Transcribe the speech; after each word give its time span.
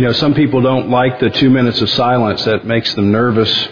You 0.00 0.06
know, 0.06 0.12
some 0.12 0.32
people 0.32 0.62
don't 0.62 0.88
like 0.88 1.20
the 1.20 1.28
two 1.28 1.50
minutes 1.50 1.82
of 1.82 1.90
silence. 1.90 2.42
That 2.46 2.64
makes 2.64 2.94
them 2.94 3.12
nervous. 3.12 3.68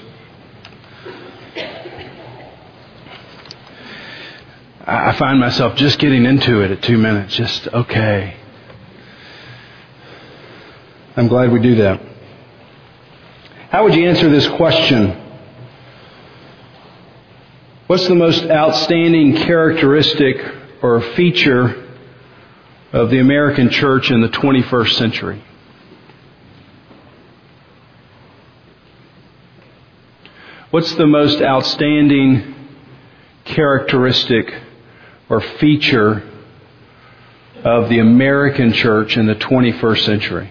I 4.87 5.13
find 5.13 5.41
myself 5.41 5.75
just 5.77 5.99
getting 5.99 6.27
into 6.27 6.61
it 6.61 6.71
at 6.71 6.83
two 6.83 6.99
minutes. 6.99 7.35
Just, 7.35 7.67
okay. 7.69 8.37
I'm 11.17 11.29
glad 11.29 11.51
we 11.51 11.61
do 11.61 11.77
that. 11.77 11.99
How 13.71 13.85
would 13.85 13.95
you 13.95 14.07
answer 14.07 14.29
this 14.29 14.47
question? 14.49 15.19
What's 17.87 18.07
the 18.07 18.15
most 18.15 18.45
outstanding 18.45 19.35
characteristic 19.35 20.37
or 20.83 21.01
feature 21.01 21.91
of 22.93 23.09
the 23.09 23.19
American 23.19 23.71
church 23.71 24.11
in 24.11 24.21
the 24.21 24.29
21st 24.29 24.93
century? 24.93 25.45
What's 30.71 30.95
the 30.97 31.07
most 31.07 31.41
outstanding 31.41 32.55
characteristic 33.47 34.55
or 35.31 35.41
feature 35.41 36.23
of 37.65 37.89
the 37.89 38.01
American 38.01 38.75
church 38.75 39.17
in 39.17 39.25
the 39.25 39.35
21st 39.35 40.05
century? 40.05 40.51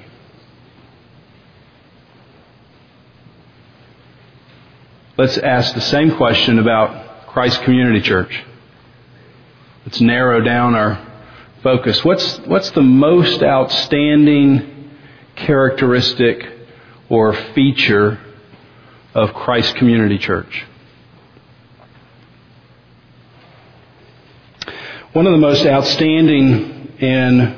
Let's 5.20 5.38
ask 5.38 5.76
the 5.76 5.82
same 5.82 6.16
question 6.16 6.58
about 6.58 7.28
Christ 7.28 7.62
Community 7.62 8.02
Church. 8.02 8.44
Let's 9.86 10.02
narrow 10.02 10.42
down 10.42 10.74
our 10.74 11.00
focus. 11.62 12.04
What's, 12.04 12.40
what's 12.40 12.72
the 12.72 12.82
most 12.82 13.44
outstanding 13.44 14.96
characteristic 15.36 16.44
or 17.08 17.34
feature 17.54 18.20
of 19.14 19.34
Christ 19.34 19.76
Community 19.76 20.18
Church? 20.18 20.66
One 25.14 25.26
of 25.26 25.32
the 25.32 25.40
most 25.40 25.66
outstanding 25.66 26.96
and 27.00 27.56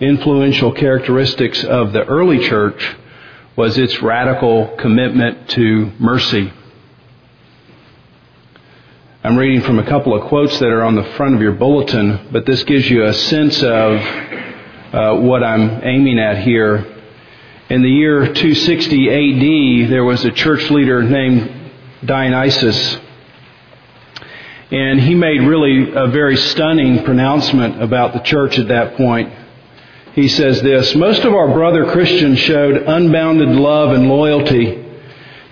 influential 0.00 0.72
characteristics 0.72 1.64
of 1.64 1.92
the 1.92 2.04
early 2.04 2.40
church 2.48 2.96
was 3.56 3.78
its 3.78 4.02
radical 4.02 4.76
commitment 4.78 5.48
to 5.50 5.92
mercy. 5.98 6.52
I'm 9.24 9.38
reading 9.38 9.60
from 9.62 9.78
a 9.78 9.86
couple 9.86 10.14
of 10.14 10.28
quotes 10.28 10.58
that 10.58 10.68
are 10.68 10.82
on 10.82 10.96
the 10.96 11.04
front 11.16 11.36
of 11.36 11.40
your 11.40 11.52
bulletin, 11.52 12.28
but 12.32 12.44
this 12.44 12.64
gives 12.64 12.90
you 12.90 13.04
a 13.04 13.14
sense 13.14 13.62
of 13.62 14.00
uh, 14.92 15.16
what 15.20 15.44
I'm 15.44 15.84
aiming 15.84 16.18
at 16.18 16.38
here. 16.38 16.84
In 17.72 17.80
the 17.80 17.88
year 17.88 18.26
260 18.26 19.08
AD, 19.08 19.90
there 19.90 20.04
was 20.04 20.22
a 20.26 20.30
church 20.30 20.70
leader 20.70 21.02
named 21.02 21.72
Dionysius 22.04 22.98
and 24.70 25.00
he 25.00 25.14
made 25.14 25.40
really 25.40 25.90
a 25.94 26.08
very 26.08 26.36
stunning 26.36 27.02
pronouncement 27.02 27.82
about 27.82 28.12
the 28.12 28.18
church 28.18 28.58
at 28.58 28.68
that 28.68 28.98
point. 28.98 29.32
He 30.12 30.28
says 30.28 30.60
this, 30.60 30.94
most 30.94 31.24
of 31.24 31.32
our 31.32 31.48
brother 31.48 31.90
Christians 31.90 32.38
showed 32.40 32.76
unbounded 32.76 33.48
love 33.48 33.94
and 33.94 34.06
loyalty, 34.06 34.84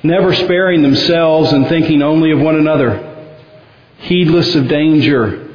never 0.02 0.34
sparing 0.34 0.82
themselves 0.82 1.54
and 1.54 1.68
thinking 1.68 2.02
only 2.02 2.32
of 2.32 2.40
one 2.40 2.56
another. 2.56 3.32
Heedless 3.96 4.54
of 4.56 4.68
danger, 4.68 5.48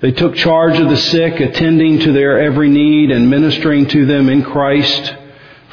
they 0.00 0.12
took 0.12 0.34
charge 0.34 0.80
of 0.80 0.88
the 0.88 0.96
sick, 0.96 1.40
attending 1.40 1.98
to 2.00 2.12
their 2.12 2.38
every 2.38 2.70
need 2.70 3.10
and 3.10 3.28
ministering 3.28 3.86
to 3.88 4.06
them 4.06 4.30
in 4.30 4.42
Christ, 4.42 5.14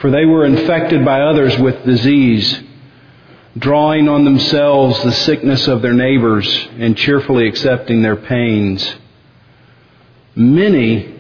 for 0.04 0.12
they 0.12 0.26
were 0.26 0.44
infected 0.46 1.06
by 1.06 1.22
others 1.22 1.58
with 1.58 1.86
disease 1.86 2.62
drawing 3.58 4.10
on 4.10 4.26
themselves 4.26 5.02
the 5.02 5.14
sickness 5.14 5.66
of 5.70 5.82
their 5.82 5.94
neighbors 5.94 6.46
and 6.78 6.98
cheerfully 6.98 7.48
accepting 7.48 8.02
their 8.02 8.18
pains. 8.18 8.96
Many, 10.36 11.16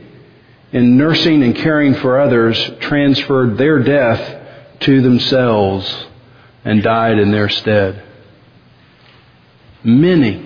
in 0.74 0.98
nursing 0.98 1.44
and 1.44 1.56
caring 1.56 1.94
for 1.94 2.20
others, 2.20 2.60
transferred 2.82 3.58
their 3.58 3.80
death 3.80 4.42
to 4.82 5.02
themselves 5.02 6.06
and 6.66 6.84
died 6.84 7.20
in 7.20 7.32
their 7.32 7.48
stead. 7.48 8.04
Many, 9.82 10.46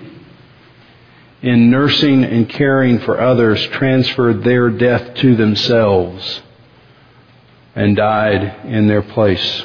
in 1.42 1.72
nursing 1.72 2.22
and 2.22 2.48
caring 2.48 3.00
for 3.00 3.20
others, 3.20 3.60
transferred 3.66 4.44
their 4.44 4.70
death 4.70 5.16
to 5.16 5.34
themselves 5.34 6.42
and 7.78 7.94
died 7.94 8.66
in 8.66 8.88
their 8.88 9.02
place. 9.02 9.64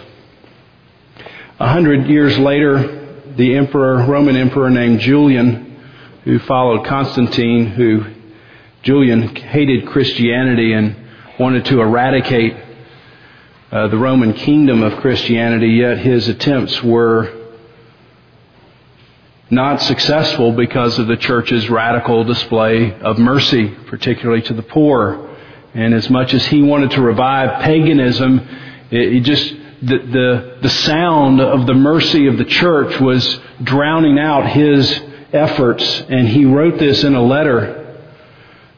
A 1.59 1.67
hundred 1.67 2.05
years 2.05 2.37
later, 2.37 3.23
the 3.35 3.55
emperor, 3.55 4.05
Roman 4.05 4.35
emperor 4.35 4.69
named 4.69 4.99
Julian, 4.99 5.81
who 6.23 6.37
followed 6.37 6.85
Constantine, 6.85 7.65
who 7.65 8.05
Julian 8.83 9.35
hated 9.35 9.87
Christianity 9.87 10.73
and 10.73 10.95
wanted 11.39 11.65
to 11.65 11.81
eradicate 11.81 12.55
uh, 13.71 13.87
the 13.87 13.97
Roman 13.97 14.33
kingdom 14.33 14.83
of 14.83 15.01
Christianity, 15.01 15.69
yet 15.69 15.97
his 15.97 16.27
attempts 16.27 16.83
were 16.83 17.33
not 19.49 19.81
successful 19.81 20.51
because 20.51 20.99
of 20.99 21.07
the 21.07 21.17
church's 21.17 21.67
radical 21.67 22.23
display 22.23 22.93
of 22.93 23.17
mercy, 23.17 23.69
particularly 23.87 24.43
to 24.43 24.53
the 24.53 24.61
poor. 24.61 25.32
And 25.73 25.93
as 25.93 26.09
much 26.09 26.33
as 26.33 26.45
he 26.45 26.61
wanted 26.61 26.91
to 26.91 27.01
revive 27.01 27.63
paganism, 27.63 28.39
it, 28.91 29.13
it 29.13 29.19
just 29.21 29.55
the, 29.81 29.97
the, 29.97 30.57
the 30.61 30.69
sound 30.69 31.41
of 31.41 31.65
the 31.65 31.73
mercy 31.73 32.27
of 32.27 32.37
the 32.37 32.45
church 32.45 32.99
was 32.99 33.39
drowning 33.61 34.17
out 34.17 34.47
his 34.47 35.01
efforts, 35.33 35.83
and 36.09 36.27
he 36.27 36.45
wrote 36.45 36.77
this 36.77 37.03
in 37.03 37.15
a 37.15 37.21
letter. 37.21 37.79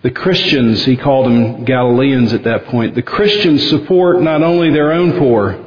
The 0.01 0.11
Christians, 0.11 0.85
he 0.85 0.95
called 0.95 1.25
them 1.25 1.65
Galileans 1.65 2.33
at 2.33 2.43
that 2.43 2.65
point, 2.65 2.95
the 2.95 3.01
Christians 3.01 3.67
support 3.69 4.21
not 4.21 4.41
only 4.41 4.71
their 4.71 4.93
own 4.93 5.19
poor, 5.19 5.63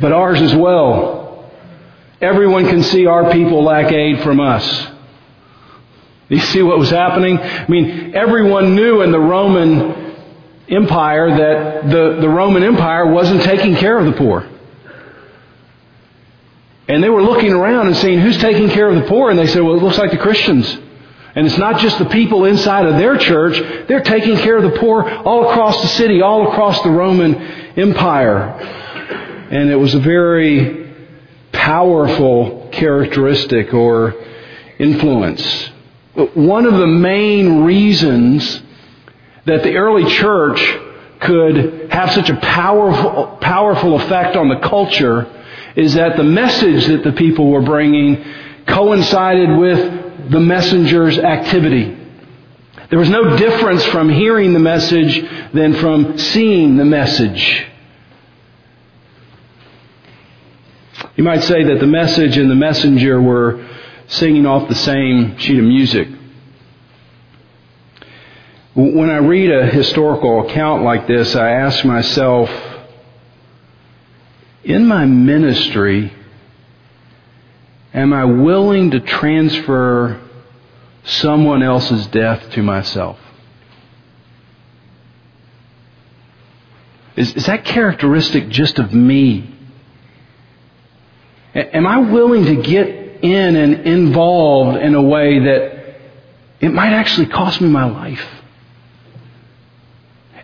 but 0.00 0.12
ours 0.12 0.40
as 0.40 0.54
well. 0.54 1.50
Everyone 2.20 2.66
can 2.66 2.82
see 2.82 3.06
our 3.06 3.32
people 3.32 3.64
lack 3.64 3.90
aid 3.92 4.22
from 4.22 4.40
us. 4.40 4.88
You 6.28 6.38
see 6.38 6.62
what 6.62 6.78
was 6.78 6.90
happening? 6.90 7.38
I 7.38 7.66
mean, 7.68 8.14
everyone 8.14 8.76
knew 8.76 9.02
in 9.02 9.10
the 9.10 9.18
Roman 9.18 9.99
Empire 10.70 11.36
that 11.36 11.90
the, 11.90 12.18
the 12.20 12.28
Roman 12.28 12.62
Empire 12.62 13.06
wasn't 13.10 13.42
taking 13.42 13.74
care 13.76 13.98
of 13.98 14.06
the 14.06 14.12
poor. 14.12 14.48
And 16.88 17.02
they 17.02 17.08
were 17.08 17.22
looking 17.22 17.52
around 17.52 17.88
and 17.88 17.96
seeing 17.96 18.20
who's 18.20 18.38
taking 18.38 18.68
care 18.68 18.88
of 18.88 18.96
the 18.96 19.08
poor, 19.08 19.30
and 19.30 19.38
they 19.38 19.46
said, 19.46 19.62
well, 19.62 19.76
it 19.76 19.82
looks 19.82 19.98
like 19.98 20.10
the 20.10 20.18
Christians. 20.18 20.78
And 21.34 21.46
it's 21.46 21.58
not 21.58 21.78
just 21.80 21.98
the 21.98 22.06
people 22.06 22.44
inside 22.44 22.86
of 22.86 22.96
their 22.96 23.16
church, 23.16 23.58
they're 23.86 24.02
taking 24.02 24.36
care 24.36 24.56
of 24.56 24.64
the 24.64 24.78
poor 24.78 25.08
all 25.08 25.50
across 25.50 25.80
the 25.82 25.88
city, 25.88 26.20
all 26.20 26.50
across 26.50 26.82
the 26.82 26.90
Roman 26.90 27.36
Empire. 27.76 28.42
And 29.50 29.70
it 29.70 29.76
was 29.76 29.94
a 29.94 30.00
very 30.00 30.92
powerful 31.52 32.68
characteristic 32.72 33.72
or 33.72 34.14
influence. 34.78 35.70
But 36.16 36.36
One 36.36 36.66
of 36.66 36.74
the 36.74 36.86
main 36.86 37.62
reasons 37.62 38.60
that 39.46 39.62
the 39.62 39.76
early 39.76 40.04
church 40.10 40.60
could 41.20 41.90
have 41.90 42.12
such 42.12 42.30
a 42.30 42.36
powerful, 42.36 43.38
powerful 43.40 43.96
effect 44.00 44.36
on 44.36 44.48
the 44.48 44.58
culture 44.60 45.26
is 45.76 45.94
that 45.94 46.16
the 46.16 46.24
message 46.24 46.86
that 46.86 47.04
the 47.04 47.12
people 47.12 47.50
were 47.50 47.62
bringing 47.62 48.24
coincided 48.66 49.56
with 49.58 50.30
the 50.30 50.40
messenger's 50.40 51.18
activity. 51.18 51.96
There 52.88 52.98
was 52.98 53.10
no 53.10 53.36
difference 53.36 53.84
from 53.86 54.08
hearing 54.08 54.52
the 54.52 54.58
message 54.58 55.20
than 55.52 55.74
from 55.74 56.18
seeing 56.18 56.76
the 56.76 56.84
message. 56.84 57.66
You 61.16 61.24
might 61.24 61.42
say 61.44 61.64
that 61.64 61.80
the 61.80 61.86
message 61.86 62.36
and 62.36 62.50
the 62.50 62.56
messenger 62.56 63.20
were 63.20 63.66
singing 64.08 64.46
off 64.46 64.68
the 64.68 64.74
same 64.74 65.38
sheet 65.38 65.58
of 65.58 65.64
music. 65.64 66.08
When 68.74 69.10
I 69.10 69.16
read 69.16 69.50
a 69.50 69.66
historical 69.66 70.46
account 70.48 70.84
like 70.84 71.08
this, 71.08 71.34
I 71.34 71.50
ask 71.50 71.84
myself, 71.84 72.48
in 74.62 74.86
my 74.86 75.06
ministry, 75.06 76.12
am 77.92 78.12
I 78.12 78.26
willing 78.26 78.92
to 78.92 79.00
transfer 79.00 80.20
someone 81.02 81.64
else's 81.64 82.06
death 82.08 82.48
to 82.50 82.62
myself? 82.62 83.18
Is, 87.16 87.34
is 87.34 87.46
that 87.46 87.64
characteristic 87.64 88.50
just 88.50 88.78
of 88.78 88.94
me? 88.94 89.52
Am 91.56 91.88
I 91.88 91.98
willing 91.98 92.44
to 92.44 92.62
get 92.62 92.88
in 92.88 93.56
and 93.56 93.74
involved 93.80 94.78
in 94.78 94.94
a 94.94 95.02
way 95.02 95.40
that 95.40 95.96
it 96.60 96.72
might 96.72 96.92
actually 96.92 97.26
cost 97.26 97.60
me 97.60 97.68
my 97.68 97.84
life? 97.84 98.24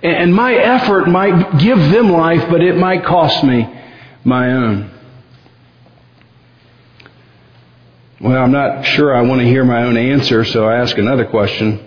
And 0.06 0.32
my 0.32 0.54
effort 0.54 1.08
might 1.08 1.58
give 1.58 1.78
them 1.78 2.10
life, 2.10 2.48
but 2.48 2.62
it 2.62 2.76
might 2.76 3.04
cost 3.04 3.42
me 3.42 3.68
my 4.24 4.52
own. 4.52 4.90
Well, 8.20 8.40
I'm 8.40 8.52
not 8.52 8.86
sure 8.86 9.14
I 9.14 9.22
want 9.22 9.40
to 9.40 9.46
hear 9.46 9.64
my 9.64 9.82
own 9.82 9.96
answer, 9.96 10.44
so 10.44 10.64
I 10.64 10.76
ask 10.76 10.96
another 10.96 11.26
question. 11.26 11.80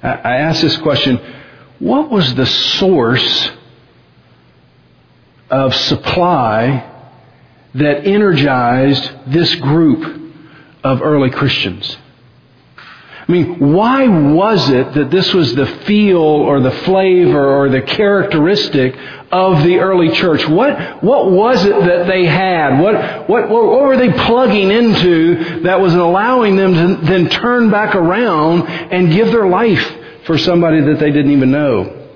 I 0.00 0.36
ask 0.36 0.62
this 0.62 0.76
question, 0.78 1.18
what 1.80 2.10
was 2.10 2.32
the 2.36 2.46
source 2.46 3.50
of 5.50 5.74
supply 5.74 6.94
that 7.74 8.06
energized 8.06 9.10
this 9.26 9.52
group 9.56 10.32
of 10.84 11.02
early 11.02 11.30
Christians? 11.30 11.98
I 13.28 13.32
mean, 13.32 13.74
why 13.74 14.08
was 14.08 14.70
it 14.70 14.94
that 14.94 15.10
this 15.10 15.34
was 15.34 15.54
the 15.54 15.66
feel 15.66 16.16
or 16.16 16.60
the 16.60 16.70
flavor 16.70 17.58
or 17.58 17.68
the 17.68 17.82
characteristic 17.82 18.96
of 19.30 19.62
the 19.64 19.80
early 19.80 20.12
church? 20.12 20.48
What, 20.48 21.04
what 21.04 21.30
was 21.30 21.62
it 21.62 21.78
that 21.78 22.06
they 22.06 22.24
had? 22.24 22.80
What, 22.80 23.28
what, 23.28 23.50
what 23.50 23.82
were 23.82 23.98
they 23.98 24.10
plugging 24.10 24.70
into 24.70 25.60
that 25.64 25.78
was 25.78 25.92
allowing 25.92 26.56
them 26.56 26.72
to 26.72 27.06
then 27.06 27.28
turn 27.28 27.70
back 27.70 27.94
around 27.94 28.66
and 28.66 29.12
give 29.12 29.30
their 29.30 29.46
life 29.46 29.86
for 30.24 30.38
somebody 30.38 30.80
that 30.80 30.98
they 30.98 31.10
didn't 31.10 31.32
even 31.32 31.50
know? 31.50 32.08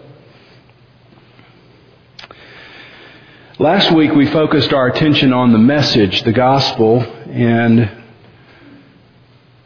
Last 3.58 3.92
week 3.92 4.12
we 4.12 4.26
focused 4.28 4.72
our 4.72 4.86
attention 4.86 5.34
on 5.34 5.52
the 5.52 5.58
message, 5.58 6.22
the 6.22 6.32
gospel, 6.32 7.02
and 7.02 8.01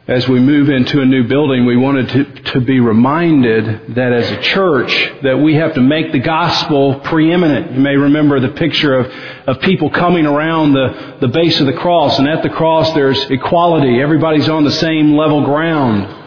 as 0.07 0.25
we 0.29 0.39
move 0.39 0.69
into 0.69 1.01
a 1.01 1.05
new 1.05 1.27
building, 1.27 1.65
we 1.65 1.75
wanted 1.75 2.07
to, 2.07 2.23
to 2.53 2.61
be 2.61 2.79
reminded 2.79 3.93
that 3.95 4.13
as 4.13 4.31
a 4.31 4.41
church, 4.41 5.11
that 5.21 5.37
we 5.37 5.55
have 5.55 5.73
to 5.73 5.81
make 5.81 6.13
the 6.13 6.19
gospel 6.19 7.01
preeminent. 7.01 7.73
You 7.73 7.81
may 7.81 7.97
remember 7.97 8.39
the 8.39 8.53
picture 8.53 8.93
of, 8.93 9.11
of 9.47 9.59
people 9.61 9.89
coming 9.89 10.25
around 10.25 10.71
the, 10.71 11.17
the 11.19 11.27
base 11.27 11.59
of 11.59 11.65
the 11.65 11.73
cross, 11.73 12.17
and 12.19 12.27
at 12.27 12.41
the 12.41 12.49
cross 12.49 12.93
there's 12.93 13.21
equality. 13.29 13.99
Everybody's 13.99 14.47
on 14.47 14.63
the 14.63 14.71
same 14.71 15.17
level 15.17 15.43
ground. 15.43 16.26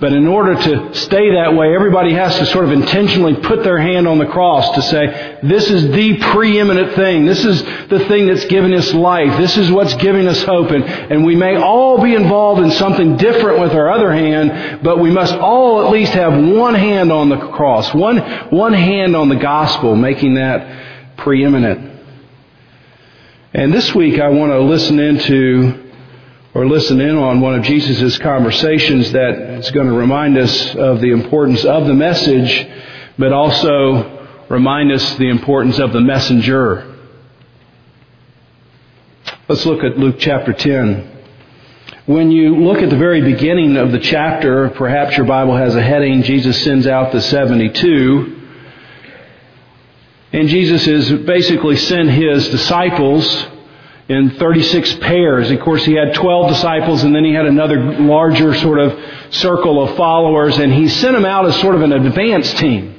But 0.00 0.14
in 0.14 0.26
order 0.26 0.54
to 0.54 0.94
stay 0.94 1.34
that 1.34 1.54
way, 1.54 1.74
everybody 1.74 2.14
has 2.14 2.38
to 2.38 2.46
sort 2.46 2.64
of 2.64 2.72
intentionally 2.72 3.34
put 3.34 3.62
their 3.62 3.78
hand 3.78 4.08
on 4.08 4.16
the 4.16 4.24
cross 4.24 4.74
to 4.74 4.82
say, 4.82 5.38
this 5.42 5.70
is 5.70 5.92
the 5.92 6.16
preeminent 6.16 6.94
thing. 6.94 7.26
This 7.26 7.44
is 7.44 7.62
the 7.62 8.06
thing 8.08 8.26
that's 8.26 8.46
giving 8.46 8.72
us 8.72 8.94
life. 8.94 9.38
This 9.38 9.58
is 9.58 9.70
what's 9.70 9.92
giving 9.96 10.26
us 10.26 10.42
hope. 10.42 10.70
And, 10.70 10.84
and 10.84 11.22
we 11.22 11.36
may 11.36 11.56
all 11.56 12.02
be 12.02 12.14
involved 12.14 12.62
in 12.62 12.70
something 12.70 13.18
different 13.18 13.60
with 13.60 13.72
our 13.72 13.90
other 13.90 14.10
hand, 14.10 14.82
but 14.82 14.98
we 14.98 15.10
must 15.10 15.34
all 15.34 15.84
at 15.84 15.90
least 15.90 16.12
have 16.14 16.32
one 16.32 16.74
hand 16.74 17.12
on 17.12 17.28
the 17.28 17.36
cross, 17.36 17.92
one, 17.92 18.20
one 18.48 18.72
hand 18.72 19.14
on 19.14 19.28
the 19.28 19.36
gospel, 19.36 19.96
making 19.96 20.36
that 20.36 21.18
preeminent. 21.18 22.00
And 23.52 23.70
this 23.70 23.94
week 23.94 24.18
I 24.18 24.30
want 24.30 24.52
to 24.52 24.60
listen 24.60 24.98
into 24.98 25.89
or 26.52 26.66
listen 26.66 27.00
in 27.00 27.16
on 27.16 27.40
one 27.40 27.54
of 27.54 27.62
Jesus' 27.62 28.18
conversations 28.18 29.12
that 29.12 29.58
is 29.60 29.70
going 29.70 29.86
to 29.86 29.92
remind 29.92 30.36
us 30.36 30.74
of 30.74 31.00
the 31.00 31.12
importance 31.12 31.64
of 31.64 31.86
the 31.86 31.94
message, 31.94 32.68
but 33.16 33.32
also 33.32 34.26
remind 34.48 34.90
us 34.90 35.14
the 35.16 35.28
importance 35.28 35.78
of 35.78 35.92
the 35.92 36.00
messenger. 36.00 36.96
Let's 39.48 39.64
look 39.64 39.84
at 39.84 39.96
Luke 39.96 40.16
chapter 40.18 40.52
10. 40.52 41.18
When 42.06 42.32
you 42.32 42.56
look 42.56 42.82
at 42.82 42.90
the 42.90 42.96
very 42.96 43.20
beginning 43.20 43.76
of 43.76 43.92
the 43.92 44.00
chapter, 44.00 44.70
perhaps 44.70 45.16
your 45.16 45.26
Bible 45.26 45.56
has 45.56 45.76
a 45.76 45.82
heading, 45.82 46.24
Jesus 46.24 46.64
sends 46.64 46.88
out 46.88 47.12
the 47.12 47.20
72. 47.20 48.38
And 50.32 50.48
Jesus 50.48 50.84
has 50.86 51.12
basically 51.12 51.76
sent 51.76 52.10
his 52.10 52.48
disciples 52.48 53.46
in 54.10 54.30
36 54.30 54.94
pairs. 54.94 55.52
Of 55.52 55.60
course, 55.60 55.84
he 55.84 55.92
had 55.92 56.14
12 56.14 56.48
disciples 56.48 57.04
and 57.04 57.14
then 57.14 57.24
he 57.24 57.32
had 57.32 57.46
another 57.46 58.00
larger 58.00 58.52
sort 58.56 58.80
of 58.80 58.98
circle 59.30 59.80
of 59.80 59.96
followers 59.96 60.58
and 60.58 60.72
he 60.74 60.88
sent 60.88 61.14
them 61.14 61.24
out 61.24 61.46
as 61.46 61.58
sort 61.60 61.76
of 61.76 61.82
an 61.82 61.92
advance 61.92 62.52
team. 62.54 62.96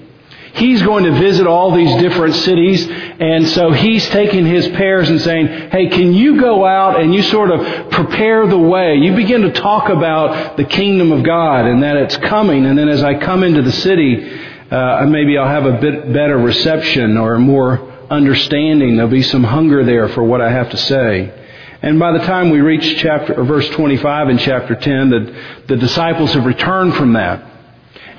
He's 0.54 0.82
going 0.82 1.04
to 1.04 1.12
visit 1.12 1.48
all 1.48 1.76
these 1.76 1.94
different 2.02 2.36
cities 2.36 2.88
and 2.90 3.46
so 3.50 3.74
he's 3.74 4.08
taking 4.08 4.46
his 4.46 4.70
pairs 4.70 5.10
and 5.10 5.20
saying, 5.20 5.48
hey, 5.70 5.90
can 5.90 6.14
you 6.14 6.40
go 6.40 6.66
out 6.66 7.02
and 7.02 7.14
you 7.14 7.24
sort 7.24 7.52
of 7.52 7.92
prepare 7.92 8.48
the 8.48 8.58
way? 8.58 8.96
You 8.96 9.14
begin 9.14 9.42
to 9.42 9.52
talk 9.52 9.90
about 9.90 10.56
the 10.56 10.64
kingdom 10.64 11.12
of 11.12 11.24
God 11.24 11.66
and 11.66 11.84
that 11.84 11.98
it's 11.98 12.16
coming 12.16 12.66
and 12.66 12.78
then 12.78 12.88
as 12.88 13.04
I 13.04 13.16
come 13.16 13.44
into 13.44 13.62
the 13.62 13.72
city, 13.74 14.40
uh, 14.72 15.06
maybe 15.10 15.38
I'll 15.38 15.46
have 15.46 15.66
a 15.66 15.78
bit 15.78 16.14
better 16.14 16.38
reception 16.38 17.18
or 17.18 17.38
more 17.38 17.91
understanding. 18.12 18.96
There'll 18.96 19.10
be 19.10 19.24
some 19.24 19.44
hunger 19.44 19.84
there 19.84 20.10
for 20.10 20.24
what 20.24 20.42
I 20.42 20.52
have 20.52 20.70
to 20.72 20.78
say. 20.78 21.38
And 21.82 21.98
by 21.98 22.12
the 22.12 22.24
time 22.26 22.52
we 22.52 22.60
reach 22.60 22.98
chapter 22.98 23.40
or 23.40 23.44
verse 23.44 23.68
25 23.70 24.30
in 24.30 24.38
chapter 24.38 24.76
10, 24.76 25.10
the, 25.10 25.44
the 25.68 25.78
disciples 25.78 26.34
have 26.34 26.46
returned 26.46 26.94
from 26.96 27.14
that. 27.14 27.44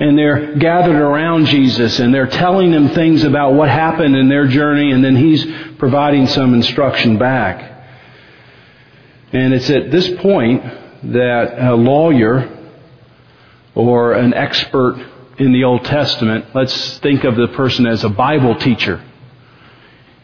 And 0.01 0.19
they're 0.19 0.57
gathered 0.57 0.97
around 0.97 1.47
Jesus 1.47 2.01
and 2.01 2.13
they're 2.13 2.27
telling 2.27 2.73
him 2.73 2.89
things 2.89 3.23
about 3.23 3.55
what 3.55 3.69
happened 3.69 4.17
in 4.17 4.29
their 4.29 4.49
journey 4.49 4.91
and 4.91 5.05
then 5.05 5.15
he's 5.15 5.47
providing 5.79 6.27
some 6.27 6.55
instruction 6.55 7.19
back. 7.19 7.71
And 9.33 9.55
it's 9.55 9.71
at 9.71 9.93
this 9.93 10.09
point 10.21 10.65
that 11.13 11.59
a 11.59 11.75
lawyer 11.75 12.59
or 13.75 14.15
an 14.15 14.35
expert 14.35 15.07
in 15.39 15.53
the 15.53 15.65
Old 15.65 15.85
Testament, 15.85 16.47
let's 16.55 16.99
think 16.99 17.25
of 17.25 17.37
the 17.37 17.49
person 17.49 17.87
as 17.87 18.03
a 18.03 18.09
Bible 18.09 18.57
teacher, 18.57 19.03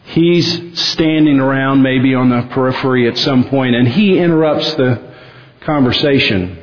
He's 0.09 0.79
standing 0.79 1.39
around 1.39 1.83
maybe 1.83 2.15
on 2.15 2.29
the 2.29 2.41
periphery 2.51 3.07
at 3.07 3.15
some 3.15 3.43
point 3.43 3.75
and 3.75 3.87
he 3.87 4.17
interrupts 4.17 4.73
the 4.73 5.13
conversation. 5.61 6.57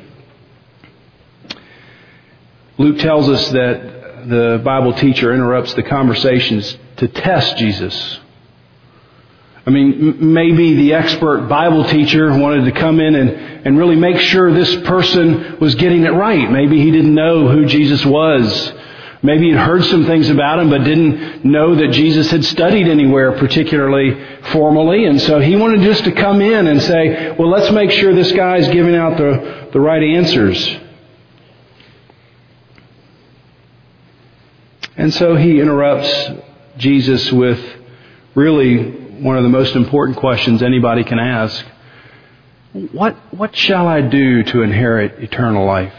Luke 2.77 2.99
tells 2.99 3.29
us 3.29 3.49
that 3.51 4.27
the 4.27 4.61
Bible 4.65 4.91
teacher 4.93 5.33
interrupts 5.33 5.73
the 5.75 5.83
conversations 5.83 6.77
to 6.97 7.07
test 7.07 7.55
Jesus. 7.57 8.19
I 9.65 9.69
mean, 9.69 10.33
maybe 10.33 10.75
the 10.75 10.93
expert 10.95 11.47
Bible 11.47 11.85
teacher 11.85 12.37
wanted 12.37 12.65
to 12.65 12.71
come 12.73 12.99
in 12.99 13.15
and, 13.15 13.29
and 13.65 13.77
really 13.77 13.95
make 13.95 14.19
sure 14.19 14.51
this 14.51 14.75
person 14.87 15.57
was 15.59 15.75
getting 15.75 16.03
it 16.03 16.11
right. 16.11 16.51
Maybe 16.51 16.81
he 16.81 16.91
didn't 16.91 17.15
know 17.15 17.47
who 17.47 17.65
Jesus 17.65 18.05
was. 18.05 18.73
Maybe 19.27 19.49
he'd 19.49 19.57
heard 19.57 19.83
some 19.83 20.05
things 20.05 20.29
about 20.29 20.59
him, 20.59 20.69
but 20.69 20.85
didn't 20.85 21.43
know 21.43 21.75
that 21.75 21.89
Jesus 21.91 22.31
had 22.31 22.45
studied 22.45 22.87
anywhere 22.87 23.33
particularly 23.33 24.17
formally. 24.53 25.03
And 25.03 25.19
so 25.19 25.41
he 25.41 25.57
wanted 25.57 25.81
just 25.81 26.05
to 26.05 26.13
come 26.13 26.39
in 26.39 26.65
and 26.65 26.81
say, 26.81 27.31
well, 27.31 27.49
let's 27.49 27.69
make 27.73 27.91
sure 27.91 28.15
this 28.15 28.31
guy's 28.31 28.69
giving 28.69 28.95
out 28.95 29.17
the, 29.17 29.67
the 29.73 29.81
right 29.81 30.01
answers. 30.01 30.65
And 34.95 35.13
so 35.13 35.35
he 35.35 35.59
interrupts 35.59 36.31
Jesus 36.77 37.29
with 37.29 37.59
really 38.33 38.91
one 39.19 39.35
of 39.35 39.43
the 39.43 39.49
most 39.49 39.75
important 39.75 40.19
questions 40.19 40.63
anybody 40.63 41.03
can 41.03 41.19
ask. 41.19 41.65
What, 42.93 43.17
what 43.33 43.53
shall 43.57 43.89
I 43.89 43.99
do 43.99 44.43
to 44.43 44.61
inherit 44.61 45.19
eternal 45.21 45.65
life? 45.65 45.93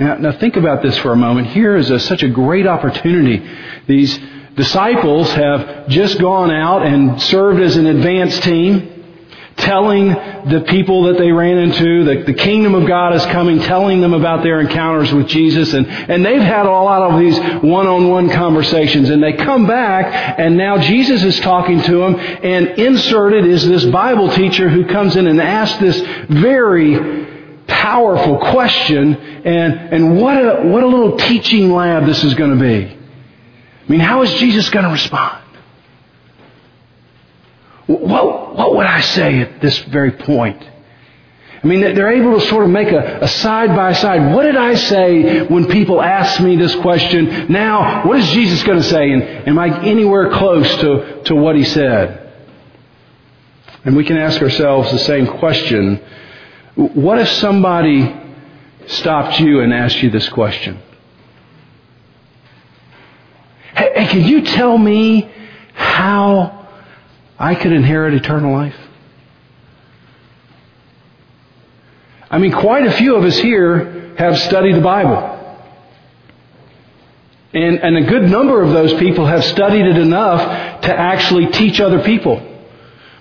Now, 0.00 0.14
now 0.16 0.32
think 0.32 0.56
about 0.56 0.82
this 0.82 0.96
for 0.98 1.12
a 1.12 1.16
moment. 1.16 1.48
Here 1.48 1.76
is 1.76 1.90
a, 1.90 2.00
such 2.00 2.22
a 2.22 2.28
great 2.28 2.66
opportunity. 2.66 3.46
These 3.86 4.18
disciples 4.56 5.30
have 5.32 5.88
just 5.88 6.18
gone 6.18 6.50
out 6.50 6.86
and 6.86 7.20
served 7.20 7.60
as 7.60 7.76
an 7.76 7.84
advance 7.84 8.40
team, 8.40 8.96
telling 9.58 10.08
the 10.08 10.64
people 10.70 11.02
that 11.02 11.18
they 11.18 11.30
ran 11.30 11.58
into 11.58 12.04
that 12.04 12.24
the 12.24 12.32
kingdom 12.32 12.74
of 12.74 12.88
God 12.88 13.14
is 13.14 13.26
coming, 13.26 13.60
telling 13.60 14.00
them 14.00 14.14
about 14.14 14.42
their 14.42 14.62
encounters 14.62 15.12
with 15.12 15.28
Jesus, 15.28 15.74
and, 15.74 15.86
and 15.86 16.24
they've 16.24 16.40
had 16.40 16.64
a 16.64 16.70
lot 16.70 17.02
of 17.02 17.20
these 17.20 17.38
one-on-one 17.62 18.30
conversations, 18.30 19.10
and 19.10 19.22
they 19.22 19.34
come 19.34 19.66
back, 19.66 20.38
and 20.38 20.56
now 20.56 20.78
Jesus 20.78 21.22
is 21.22 21.38
talking 21.40 21.82
to 21.82 21.98
them, 21.98 22.14
and 22.18 22.68
inserted 22.78 23.44
is 23.44 23.68
this 23.68 23.84
Bible 23.84 24.30
teacher 24.30 24.70
who 24.70 24.86
comes 24.86 25.16
in 25.16 25.26
and 25.26 25.42
asks 25.42 25.78
this 25.78 26.00
very 26.30 27.28
powerful 27.70 28.38
question 28.38 29.14
and, 29.14 29.94
and 29.94 30.20
what 30.20 30.36
a, 30.36 30.68
what 30.68 30.82
a 30.82 30.86
little 30.86 31.16
teaching 31.16 31.72
lab 31.72 32.06
this 32.06 32.22
is 32.24 32.34
going 32.34 32.58
to 32.58 32.60
be. 32.60 32.86
I 32.86 33.90
mean, 33.90 34.00
how 34.00 34.22
is 34.22 34.32
Jesus 34.34 34.68
going 34.70 34.84
to 34.84 34.90
respond? 34.90 35.42
What, 37.86 38.56
what 38.56 38.76
would 38.76 38.86
I 38.86 39.00
say 39.00 39.40
at 39.40 39.60
this 39.60 39.78
very 39.78 40.12
point? 40.12 40.62
I 41.62 41.66
mean, 41.66 41.80
they're 41.80 42.12
able 42.12 42.38
to 42.40 42.46
sort 42.46 42.64
of 42.64 42.70
make 42.70 42.88
a, 42.88 43.28
side 43.28 43.76
by 43.76 43.92
side. 43.92 44.34
What 44.34 44.44
did 44.44 44.56
I 44.56 44.74
say 44.74 45.42
when 45.42 45.66
people 45.66 46.00
ask 46.00 46.40
me 46.40 46.56
this 46.56 46.74
question? 46.76 47.52
Now, 47.52 48.06
what 48.06 48.18
is 48.18 48.30
Jesus 48.30 48.62
going 48.62 48.78
to 48.78 48.84
say? 48.84 49.10
And 49.10 49.22
am 49.48 49.58
I 49.58 49.84
anywhere 49.84 50.30
close 50.30 50.74
to, 50.76 51.22
to 51.24 51.34
what 51.34 51.56
he 51.56 51.64
said? 51.64 52.32
And 53.84 53.94
we 53.94 54.04
can 54.04 54.16
ask 54.16 54.40
ourselves 54.40 54.90
the 54.90 54.98
same 55.00 55.26
question 55.26 56.00
what 56.80 57.18
if 57.18 57.28
somebody 57.28 58.16
stopped 58.86 59.38
you 59.38 59.60
and 59.60 59.72
asked 59.72 60.02
you 60.02 60.10
this 60.10 60.28
question? 60.30 60.80
Hey, 63.74 64.06
can 64.06 64.22
you 64.22 64.42
tell 64.42 64.76
me 64.78 65.30
how 65.74 66.66
I 67.38 67.54
could 67.54 67.72
inherit 67.72 68.14
eternal 68.14 68.52
life? 68.52 68.76
I 72.30 72.38
mean, 72.38 72.52
quite 72.52 72.86
a 72.86 72.92
few 72.92 73.16
of 73.16 73.24
us 73.24 73.36
here 73.38 74.14
have 74.16 74.38
studied 74.38 74.76
the 74.76 74.80
Bible. 74.80 75.36
And, 77.52 77.80
and 77.80 77.96
a 77.98 78.02
good 78.08 78.30
number 78.30 78.62
of 78.62 78.70
those 78.70 78.94
people 78.94 79.26
have 79.26 79.44
studied 79.44 79.84
it 79.84 79.98
enough 79.98 80.82
to 80.82 80.94
actually 80.94 81.48
teach 81.48 81.80
other 81.80 82.02
people 82.02 82.49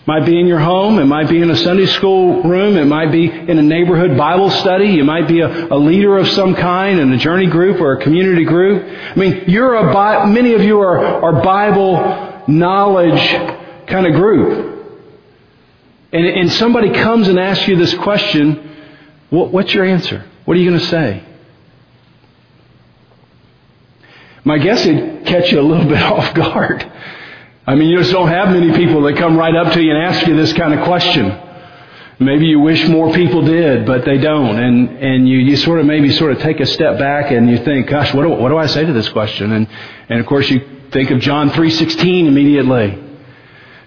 might 0.10 0.26
be 0.26 0.40
in 0.40 0.48
your 0.48 0.58
home. 0.58 0.98
It 0.98 1.06
might 1.06 1.30
be 1.30 1.40
in 1.40 1.52
a 1.52 1.56
Sunday 1.56 1.86
school 1.86 2.42
room. 2.42 2.78
It 2.78 2.86
might 2.86 3.12
be 3.12 3.30
in 3.30 3.60
a 3.60 3.62
neighborhood 3.62 4.18
Bible 4.18 4.50
study. 4.50 4.88
You 4.88 5.04
might 5.04 5.28
be 5.28 5.42
a, 5.42 5.68
a 5.68 5.78
leader 5.78 6.18
of 6.18 6.28
some 6.30 6.56
kind 6.56 7.00
in 7.00 7.14
a 7.14 7.18
journey 7.18 7.46
group 7.46 7.80
or 7.80 7.94
a 7.94 8.02
community 8.02 8.44
group. 8.44 8.88
I 8.88 9.14
mean, 9.14 9.44
you're 9.46 9.76
a, 9.76 10.26
many 10.26 10.54
of 10.54 10.64
you 10.64 10.80
are, 10.80 10.98
are 10.98 11.44
Bible 11.44 12.44
knowledge 12.48 13.22
kind 13.86 14.08
of 14.08 14.14
group. 14.14 14.98
And, 16.12 16.26
and 16.26 16.52
somebody 16.54 16.90
comes 16.90 17.28
and 17.28 17.40
asks 17.40 17.68
you 17.68 17.76
this 17.76 17.94
question, 17.94 18.78
what, 19.30 19.52
what's 19.52 19.72
your 19.76 19.86
answer? 19.86 20.26
What 20.46 20.58
are 20.58 20.60
you 20.60 20.68
going 20.68 20.82
to 20.82 20.88
say? 20.88 21.24
My 24.44 24.58
guess 24.58 24.84
it'd 24.88 25.28
catch 25.28 25.52
you 25.52 25.60
a 25.60 25.62
little 25.62 25.86
bit 25.88 26.02
off 26.02 26.34
guard. 26.34 26.92
I 27.70 27.76
mean, 27.76 27.90
you 27.90 28.00
just 28.00 28.12
don't 28.12 28.30
have 28.30 28.50
many 28.50 28.76
people 28.76 29.04
that 29.04 29.16
come 29.16 29.38
right 29.38 29.56
up 29.56 29.74
to 29.74 29.80
you 29.80 29.92
and 29.92 30.04
ask 30.04 30.26
you 30.26 30.36
this 30.36 30.54
kind 30.54 30.74
of 30.74 30.84
question. 30.86 31.40
Maybe 32.18 32.48
you 32.48 32.60
wish 32.60 32.88
more 32.88 33.14
people 33.14 33.44
did, 33.44 33.86
but 33.86 34.06
they 34.06 34.18
don't. 34.18 34.58
And, 34.58 34.98
and 34.98 35.30
you, 35.30 35.38
you 35.38 35.56
sort 35.56 35.80
of 35.80 35.86
maybe 35.86 36.12
sort 36.12 36.32
of 36.32 36.40
take 36.40 36.60
a 36.62 36.66
step 36.66 36.98
back 36.98 37.32
and 37.32 37.48
you 37.48 37.64
think, 37.64 37.88
gosh, 37.88 38.12
what 38.12 38.24
do, 38.24 38.30
what 38.30 38.50
do 38.50 38.58
I 38.58 38.66
say 38.66 38.88
to 38.88 38.92
this 38.92 39.08
question? 39.10 39.52
And, 39.52 39.68
and 40.10 40.20
of 40.20 40.26
course 40.26 40.50
you 40.50 40.68
think 40.90 41.12
of 41.12 41.20
John 41.20 41.52
3.16 41.52 42.26
immediately. 42.26 43.09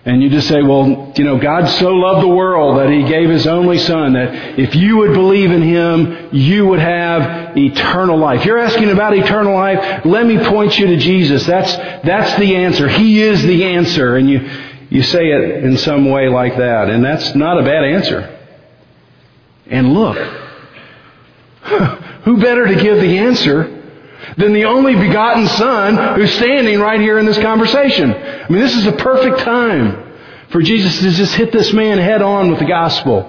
And 0.05 0.21
you 0.21 0.31
just 0.31 0.49
say, 0.49 0.63
well, 0.63 1.13
you 1.17 1.23
know, 1.23 1.39
God 1.39 1.69
so 1.69 1.91
loved 1.95 2.25
the 2.25 2.29
world 2.29 2.79
that 2.79 2.91
He 2.91 3.05
gave 3.05 3.31
His 3.31 3.47
only 3.47 3.79
Son 3.79 4.15
that 4.15 4.59
if 4.59 4.75
you 4.75 4.97
would 4.97 5.13
believe 5.13 5.53
in 5.53 5.63
Him, 5.63 6.31
you 6.33 6.67
would 6.67 6.81
have 6.81 7.57
eternal 7.57 8.19
life. 8.19 8.45
You're 8.45 8.59
asking 8.59 8.91
about 8.91 9.17
eternal 9.17 9.55
life? 9.55 10.05
Let 10.05 10.27
me 10.27 10.39
point 10.39 10.77
you 10.77 10.89
to 10.89 10.97
Jesus. 10.97 11.47
That's, 11.47 11.77
that's 12.05 12.37
the 12.41 12.57
answer. 12.57 12.89
He 12.89 13.23
is 13.23 13.43
the 13.45 13.63
answer. 13.65 14.17
And 14.17 14.29
you, 14.29 14.51
you 14.91 15.03
say 15.05 15.31
it 15.31 15.65
in 15.65 15.79
some 15.79 16.11
way 16.11 16.29
like 16.29 16.57
that. 16.57 16.91
And 16.91 17.05
that's 17.05 17.37
not 17.37 17.61
a 17.61 17.63
bad 17.63 17.85
answer. 17.85 18.41
And 19.67 19.95
look, 19.95 20.19
who 22.25 22.41
better 22.41 22.67
to 22.67 22.75
give 22.75 23.01
the 23.01 23.19
answer 23.19 23.72
than 24.37 24.53
the 24.53 24.65
only 24.65 24.95
begotten 24.95 25.47
Son 25.49 26.17
who's 26.17 26.33
standing 26.35 26.81
right 26.81 27.01
here 27.01 27.19
in 27.19 27.27
this 27.27 27.39
conversation. 27.39 28.13
I 28.13 28.49
mean, 28.49 28.61
this 28.61 28.75
is 28.75 28.85
the 28.85 28.93
perfect 28.93 29.41
time 29.41 30.13
for 30.51 30.63
Jesus 30.63 31.01
to 31.01 31.11
just 31.11 31.35
hit 31.35 31.53
this 31.53 31.73
man 31.73 31.99
head 31.99 32.23
on 32.23 32.51
with 32.51 32.59
the 32.59 32.67
gospel. 32.67 33.29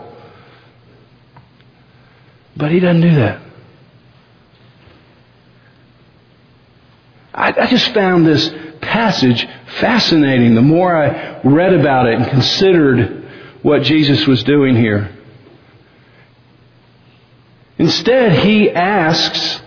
But 2.55 2.71
he 2.71 2.79
doesn't 2.79 3.01
do 3.01 3.15
that. 3.15 3.41
I, 7.33 7.53
I 7.61 7.67
just 7.67 7.93
found 7.93 8.25
this 8.25 8.53
passage 8.81 9.47
fascinating 9.79 10.53
the 10.55 10.61
more 10.61 10.95
I 10.95 11.41
read 11.43 11.73
about 11.73 12.07
it 12.07 12.15
and 12.15 12.27
considered 12.27 13.27
what 13.63 13.81
Jesus 13.81 14.27
was 14.27 14.43
doing 14.43 14.75
here. 14.75 15.09
Instead, 17.79 18.33
he 18.39 18.69
asks 18.69 19.62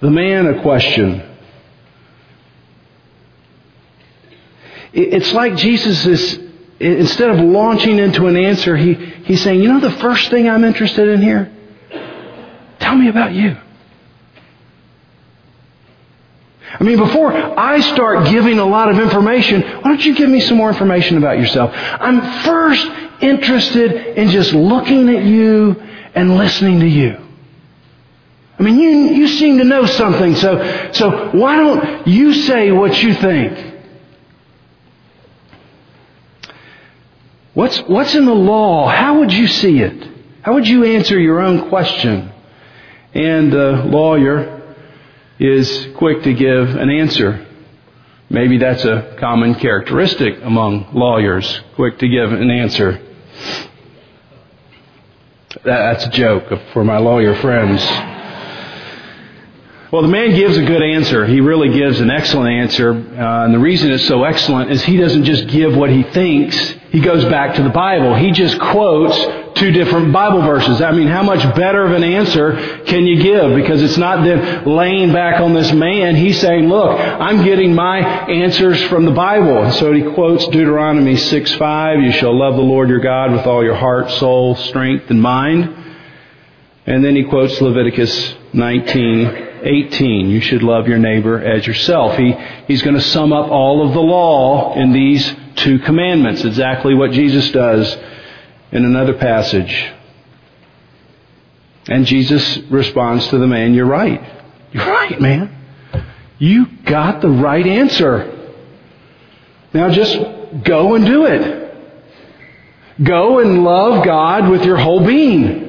the 0.00 0.10
man 0.10 0.46
a 0.46 0.62
question. 0.62 1.26
It's 4.92 5.32
like 5.32 5.56
Jesus 5.56 6.04
is, 6.06 6.40
instead 6.80 7.30
of 7.30 7.38
launching 7.38 7.98
into 7.98 8.26
an 8.26 8.36
answer, 8.36 8.76
he, 8.76 8.94
he's 8.94 9.42
saying, 9.42 9.60
you 9.60 9.68
know 9.68 9.80
the 9.80 9.96
first 9.98 10.30
thing 10.30 10.48
I'm 10.48 10.64
interested 10.64 11.08
in 11.08 11.22
here? 11.22 11.52
Tell 12.80 12.96
me 12.96 13.08
about 13.08 13.32
you. 13.32 13.56
I 16.72 16.82
mean, 16.82 16.98
before 16.98 17.32
I 17.32 17.80
start 17.80 18.28
giving 18.28 18.58
a 18.58 18.64
lot 18.64 18.88
of 18.88 18.98
information, 18.98 19.60
why 19.60 19.82
don't 19.82 20.04
you 20.04 20.14
give 20.14 20.30
me 20.30 20.40
some 20.40 20.56
more 20.56 20.70
information 20.70 21.18
about 21.18 21.38
yourself? 21.38 21.72
I'm 21.74 22.42
first 22.42 22.86
interested 23.20 24.16
in 24.16 24.28
just 24.30 24.54
looking 24.54 25.08
at 25.14 25.24
you 25.24 25.76
and 26.14 26.36
listening 26.36 26.80
to 26.80 26.86
you. 26.86 27.19
I 28.60 28.62
mean, 28.62 28.78
you, 28.78 28.90
you 28.90 29.28
seem 29.28 29.56
to 29.56 29.64
know 29.64 29.86
something, 29.86 30.34
so, 30.36 30.90
so 30.92 31.30
why 31.30 31.56
don't 31.56 32.06
you 32.06 32.34
say 32.34 32.70
what 32.70 33.02
you 33.02 33.14
think? 33.14 33.74
What's, 37.54 37.78
what's 37.78 38.14
in 38.14 38.26
the 38.26 38.34
law? 38.34 38.86
How 38.86 39.20
would 39.20 39.32
you 39.32 39.46
see 39.46 39.80
it? 39.80 40.06
How 40.42 40.52
would 40.52 40.68
you 40.68 40.84
answer 40.84 41.18
your 41.18 41.40
own 41.40 41.70
question? 41.70 42.30
And 43.14 43.50
the 43.50 43.82
lawyer 43.86 44.76
is 45.38 45.88
quick 45.96 46.24
to 46.24 46.34
give 46.34 46.76
an 46.76 46.90
answer. 46.90 47.46
Maybe 48.28 48.58
that's 48.58 48.84
a 48.84 49.16
common 49.18 49.54
characteristic 49.54 50.38
among 50.42 50.90
lawyers, 50.92 51.62
quick 51.76 51.98
to 52.00 52.08
give 52.08 52.30
an 52.30 52.50
answer. 52.50 53.00
That's 55.64 56.04
a 56.04 56.10
joke 56.10 56.52
for 56.74 56.84
my 56.84 56.98
lawyer 56.98 57.34
friends. 57.36 58.19
Well, 59.92 60.02
the 60.02 60.08
man 60.08 60.36
gives 60.36 60.56
a 60.56 60.62
good 60.62 60.84
answer. 60.84 61.26
He 61.26 61.40
really 61.40 61.76
gives 61.76 61.98
an 62.00 62.10
excellent 62.10 62.48
answer. 62.48 62.92
Uh, 62.92 63.44
and 63.44 63.52
the 63.52 63.58
reason 63.58 63.90
it's 63.90 64.06
so 64.06 64.22
excellent 64.22 64.70
is 64.70 64.84
he 64.84 64.96
doesn't 64.96 65.24
just 65.24 65.48
give 65.48 65.76
what 65.76 65.90
he 65.90 66.04
thinks. 66.04 66.56
He 66.90 67.00
goes 67.00 67.24
back 67.24 67.56
to 67.56 67.64
the 67.64 67.70
Bible. 67.70 68.14
He 68.14 68.30
just 68.30 68.60
quotes 68.60 69.18
two 69.58 69.72
different 69.72 70.12
Bible 70.12 70.42
verses. 70.42 70.80
I 70.80 70.92
mean, 70.92 71.08
how 71.08 71.24
much 71.24 71.42
better 71.56 71.84
of 71.84 71.90
an 71.90 72.04
answer 72.04 72.84
can 72.84 73.04
you 73.04 73.20
give? 73.20 73.56
Because 73.56 73.82
it's 73.82 73.98
not 73.98 74.22
then 74.22 74.64
laying 74.64 75.12
back 75.12 75.40
on 75.40 75.54
this 75.54 75.72
man. 75.72 76.14
He's 76.14 76.40
saying, 76.40 76.68
look, 76.68 76.96
I'm 77.00 77.42
getting 77.42 77.74
my 77.74 77.98
answers 77.98 78.80
from 78.84 79.06
the 79.06 79.10
Bible. 79.10 79.64
And 79.64 79.74
so 79.74 79.92
he 79.92 80.02
quotes 80.14 80.46
Deuteronomy 80.46 81.16
6, 81.16 81.54
5. 81.54 82.00
You 82.00 82.12
shall 82.12 82.38
love 82.38 82.54
the 82.54 82.62
Lord 82.62 82.90
your 82.90 83.00
God 83.00 83.32
with 83.32 83.44
all 83.44 83.64
your 83.64 83.74
heart, 83.74 84.08
soul, 84.12 84.54
strength, 84.54 85.10
and 85.10 85.20
mind. 85.20 85.74
And 86.86 87.04
then 87.04 87.16
he 87.16 87.24
quotes 87.24 87.60
Leviticus 87.60 88.34
19, 88.52 89.49
18. 89.62 90.30
You 90.30 90.40
should 90.40 90.62
love 90.62 90.88
your 90.88 90.98
neighbor 90.98 91.40
as 91.40 91.66
yourself. 91.66 92.16
He, 92.16 92.32
he's 92.66 92.82
going 92.82 92.96
to 92.96 93.00
sum 93.00 93.32
up 93.32 93.50
all 93.50 93.86
of 93.86 93.94
the 93.94 94.00
law 94.00 94.74
in 94.74 94.92
these 94.92 95.34
two 95.56 95.78
commandments, 95.80 96.44
exactly 96.44 96.94
what 96.94 97.12
Jesus 97.12 97.50
does 97.50 97.96
in 98.72 98.84
another 98.84 99.14
passage. 99.14 99.92
And 101.88 102.06
Jesus 102.06 102.58
responds 102.70 103.28
to 103.28 103.38
the 103.38 103.46
man, 103.46 103.74
You're 103.74 103.86
right. 103.86 104.22
You're 104.72 104.86
right, 104.86 105.20
man. 105.20 105.56
You 106.38 106.66
got 106.84 107.20
the 107.20 107.28
right 107.28 107.66
answer. 107.66 108.54
Now 109.74 109.90
just 109.90 110.16
go 110.64 110.94
and 110.94 111.04
do 111.04 111.26
it. 111.26 111.60
Go 113.02 113.38
and 113.38 113.64
love 113.64 114.04
God 114.04 114.48
with 114.48 114.64
your 114.64 114.76
whole 114.76 115.04
being. 115.04 115.68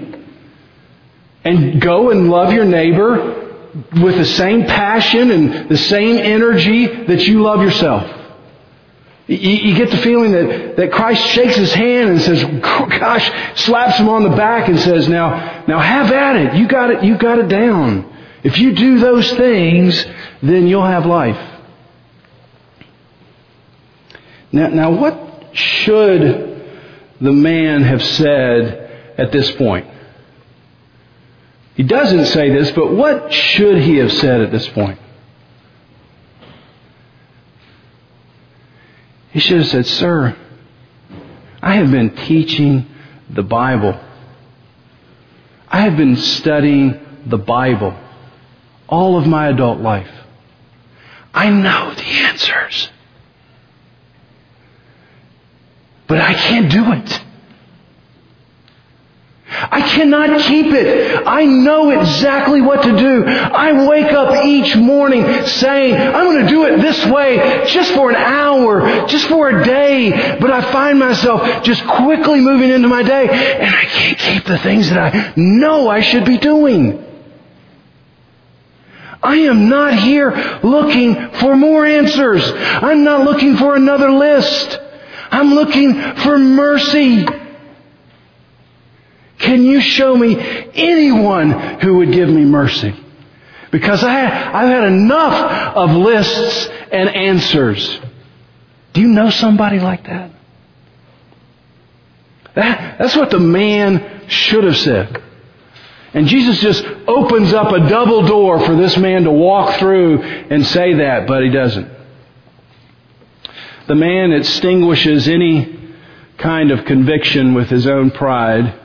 And 1.44 1.82
go 1.82 2.12
and 2.12 2.30
love 2.30 2.54
your 2.54 2.66
neighbor 2.66 3.41
with 3.74 4.18
the 4.18 4.26
same 4.26 4.66
passion 4.66 5.32
and 5.32 5.70
the 5.70 5.78
same 5.78 6.18
energy 6.18 6.88
that 7.06 7.26
you 7.28 7.42
love 7.42 7.62
yourself. 7.62 8.20
You, 9.28 9.38
you, 9.38 9.76
get 9.78 9.92
the 9.92 9.98
feeling 9.98 10.34
that, 10.34 10.76
that 10.76 10.92
Christ 10.92 11.26
shakes 11.28 11.56
his 11.56 11.74
hand 11.74 12.10
and 12.10 12.22
says, 12.22 12.44
gosh, 12.62 13.32
slaps 13.62 13.98
him 13.98 14.10
on 14.10 14.24
the 14.24 14.36
back 14.36 14.68
and 14.68 14.78
says, 14.80 15.08
now, 15.08 15.64
now 15.68 15.80
have 15.80 16.12
at 16.12 16.36
it. 16.36 16.56
You 16.56 16.68
got 16.68 16.92
it, 16.92 17.04
you 17.04 17.18
got 17.18 17.40
it 17.40 17.48
down. 17.48 18.12
If 18.44 18.58
you 18.58 18.74
do 18.74 19.00
those 19.00 19.32
things, 19.34 20.06
then 20.42 20.68
you'll 20.68 20.86
have 20.86 21.06
life. 21.06 21.38
Now, 24.52 24.68
now 24.68 24.92
what 24.92 25.56
should 25.56 26.22
the 27.22 27.32
man 27.32 27.84
have 27.84 28.04
said 28.04 29.14
at 29.18 29.32
this 29.32 29.52
point? 29.52 29.88
He 31.76 31.84
doesn't 31.84 32.26
say 32.26 32.50
this, 32.50 32.72
but 32.72 32.92
what 32.94 33.32
should 33.32 33.78
he 33.80 33.98
have 33.98 34.12
said 34.12 34.42
at 34.42 34.52
this 34.52 34.68
point? 34.70 35.00
He 39.32 39.40
should 39.40 39.60
have 39.60 39.68
said, 39.68 39.86
Sir, 39.86 40.36
I 41.62 41.76
have 41.76 41.90
been 41.90 42.16
teaching 42.16 42.88
the 43.30 43.44
Bible. 43.44 43.98
I 45.70 45.82
have 45.82 45.96
been 45.96 46.18
studying 46.18 47.00
the 47.26 47.38
Bible 47.38 47.96
all 48.92 49.18
of 49.18 49.26
my 49.26 49.48
adult 49.48 49.80
life. 49.80 50.12
I 51.34 51.50
know 51.50 51.94
the 51.96 52.04
answers. 52.04 52.90
But 56.08 56.20
I 56.20 56.34
can't 56.34 56.70
do 56.70 56.92
it. 56.92 57.22
I 59.74 59.80
cannot 59.80 60.42
keep 60.42 60.66
it. 60.68 61.26
I 61.26 61.46
know 61.46 61.92
exactly 61.92 62.60
what 62.60 62.84
to 62.84 62.98
do. 62.98 63.24
I 63.26 63.88
wake 63.88 64.12
up 64.12 64.44
each 64.44 64.76
morning 64.76 65.46
saying, 65.46 65.96
I'm 65.96 66.26
going 66.26 66.46
to 66.46 66.52
do 66.52 66.66
it 66.66 66.82
this 66.82 67.06
way 67.06 67.64
just 67.68 67.94
for 67.94 68.10
an 68.10 68.18
hour, 68.18 69.08
just 69.08 69.30
for 69.30 69.48
a 69.48 69.64
day. 69.64 70.38
But 70.42 70.52
I 70.52 70.74
find 70.74 71.00
myself 71.00 71.64
just 71.64 71.88
quickly 71.88 72.42
moving 72.42 72.70
into 72.70 72.90
my 72.90 73.02
day 73.02 73.30
and 73.30 73.74
I 73.74 73.86
can't 73.86 74.18
keep 74.18 74.44
the 74.44 74.58
things 74.58 74.90
that 74.90 75.00
I 75.00 75.34
know 75.38 75.88
I 75.88 76.02
should 76.02 76.26
be 76.26 76.38
doing. 76.38 77.08
I 79.24 79.38
am 79.38 79.70
not 79.70 79.94
here 79.94 80.60
looking 80.64 81.30
for 81.34 81.56
more 81.56 81.86
answers. 81.86 82.44
I'm 82.46 83.06
not 83.06 83.24
looking 83.24 83.56
for 83.56 83.76
another 83.76 84.12
list. 84.12 84.80
I'm 85.32 85.54
looking 85.54 85.94
for 86.18 86.38
mercy. 86.38 87.26
Can 89.42 89.64
you 89.64 89.82
show 89.82 90.16
me 90.16 90.38
anyone 90.74 91.52
who 91.82 91.98
would 91.98 92.12
give 92.12 92.30
me 92.30 92.46
mercy? 92.46 92.96
Because 93.72 94.04
I, 94.04 94.26
I've 94.26 94.70
had 94.70 94.84
enough 94.84 95.76
of 95.76 95.92
lists 95.92 96.70
and 96.92 97.10
answers. 97.10 98.00
Do 98.94 99.02
you 99.02 99.08
know 99.08 99.30
somebody 99.30 99.80
like 99.80 100.06
that? 100.06 100.32
that 102.54 103.00
that's 103.00 103.16
what 103.16 103.32
the 103.32 103.40
man 103.40 104.28
should 104.28 104.66
have 104.66 104.78
said. 104.78 105.24
And 106.14 106.28
Jesus 106.28 106.60
just 106.60 106.84
opens 107.08 107.54
up 107.54 107.72
a 107.72 107.88
double 107.88 108.28
door 108.28 108.60
for 108.60 108.76
this 108.76 108.98
man 108.98 109.24
to 109.24 109.32
walk 109.32 109.80
through 109.80 110.22
and 110.22 110.66
say 110.66 110.96
that, 110.96 111.26
but 111.26 111.42
he 111.42 111.50
doesn't. 111.50 111.90
The 113.88 113.96
man 113.96 114.34
extinguishes 114.34 115.28
any 115.30 115.80
kind 116.38 116.72
of 116.72 116.86
conviction 116.86 117.54
with 117.54 117.70
his 117.70 117.88
own 117.88 118.12
pride. 118.12 118.81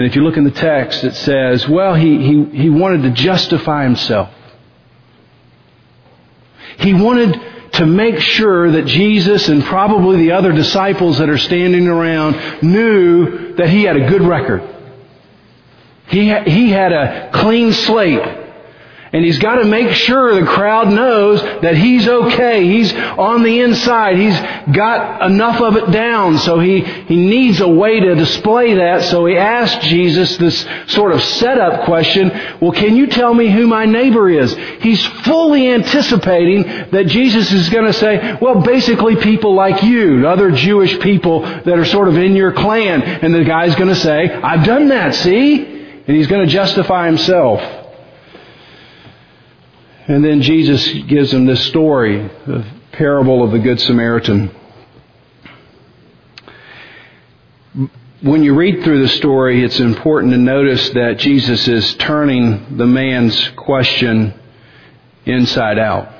And 0.00 0.08
if 0.08 0.16
you 0.16 0.22
look 0.22 0.38
in 0.38 0.44
the 0.44 0.50
text, 0.50 1.04
it 1.04 1.14
says, 1.14 1.68
well, 1.68 1.94
he, 1.94 2.16
he, 2.26 2.44
he 2.62 2.70
wanted 2.70 3.02
to 3.02 3.10
justify 3.10 3.82
himself. 3.84 4.30
He 6.78 6.94
wanted 6.94 7.38
to 7.72 7.84
make 7.84 8.18
sure 8.18 8.70
that 8.70 8.86
Jesus 8.86 9.50
and 9.50 9.62
probably 9.62 10.16
the 10.16 10.32
other 10.32 10.52
disciples 10.52 11.18
that 11.18 11.28
are 11.28 11.36
standing 11.36 11.86
around 11.86 12.62
knew 12.62 13.52
that 13.56 13.68
he 13.68 13.82
had 13.82 13.96
a 13.96 14.08
good 14.08 14.22
record. 14.22 14.62
He, 16.08 16.32
he 16.44 16.70
had 16.70 16.92
a 16.92 17.30
clean 17.34 17.74
slate. 17.74 18.22
And 19.12 19.24
he's 19.24 19.40
got 19.40 19.56
to 19.56 19.64
make 19.64 19.92
sure 19.92 20.40
the 20.40 20.46
crowd 20.46 20.92
knows 20.92 21.42
that 21.62 21.76
he's 21.76 22.06
okay. 22.06 22.64
He's 22.64 22.94
on 22.94 23.42
the 23.42 23.58
inside. 23.58 24.16
He's 24.16 24.38
got 24.72 25.28
enough 25.28 25.60
of 25.60 25.74
it 25.76 25.90
down. 25.90 26.38
So 26.38 26.60
he, 26.60 26.82
he 26.82 27.16
needs 27.16 27.60
a 27.60 27.66
way 27.66 27.98
to 27.98 28.14
display 28.14 28.74
that. 28.74 29.02
So 29.02 29.26
he 29.26 29.36
asked 29.36 29.80
Jesus 29.82 30.36
this 30.36 30.64
sort 30.86 31.10
of 31.10 31.24
setup 31.24 31.86
question. 31.86 32.30
Well, 32.60 32.70
can 32.70 32.94
you 32.94 33.08
tell 33.08 33.34
me 33.34 33.50
who 33.50 33.66
my 33.66 33.84
neighbor 33.84 34.30
is? 34.30 34.54
He's 34.80 35.04
fully 35.24 35.68
anticipating 35.70 36.62
that 36.92 37.08
Jesus 37.08 37.50
is 37.50 37.68
going 37.68 37.86
to 37.86 37.92
say, 37.92 38.38
well, 38.40 38.60
basically 38.60 39.16
people 39.16 39.56
like 39.56 39.82
you, 39.82 40.24
other 40.28 40.52
Jewish 40.52 41.00
people 41.00 41.40
that 41.40 41.76
are 41.76 41.84
sort 41.84 42.06
of 42.06 42.16
in 42.16 42.36
your 42.36 42.52
clan. 42.52 43.02
And 43.02 43.34
the 43.34 43.42
guy's 43.42 43.74
going 43.74 43.88
to 43.88 43.96
say, 43.96 44.30
I've 44.30 44.64
done 44.64 44.88
that, 44.88 45.16
see? 45.16 45.64
And 45.64 46.16
he's 46.16 46.28
going 46.28 46.46
to 46.46 46.52
justify 46.52 47.06
himself. 47.06 47.79
And 50.10 50.24
then 50.24 50.42
Jesus 50.42 50.88
gives 51.04 51.30
them 51.30 51.46
this 51.46 51.64
story, 51.66 52.28
the 52.44 52.66
parable 52.90 53.44
of 53.44 53.52
the 53.52 53.60
Good 53.60 53.80
Samaritan. 53.80 54.50
When 58.20 58.42
you 58.42 58.56
read 58.56 58.82
through 58.82 59.02
the 59.02 59.08
story, 59.08 59.62
it's 59.62 59.78
important 59.78 60.32
to 60.32 60.36
notice 60.36 60.90
that 60.90 61.18
Jesus 61.18 61.68
is 61.68 61.94
turning 61.94 62.76
the 62.76 62.88
man's 62.88 63.50
question 63.50 64.34
inside 65.26 65.78
out. 65.78 66.12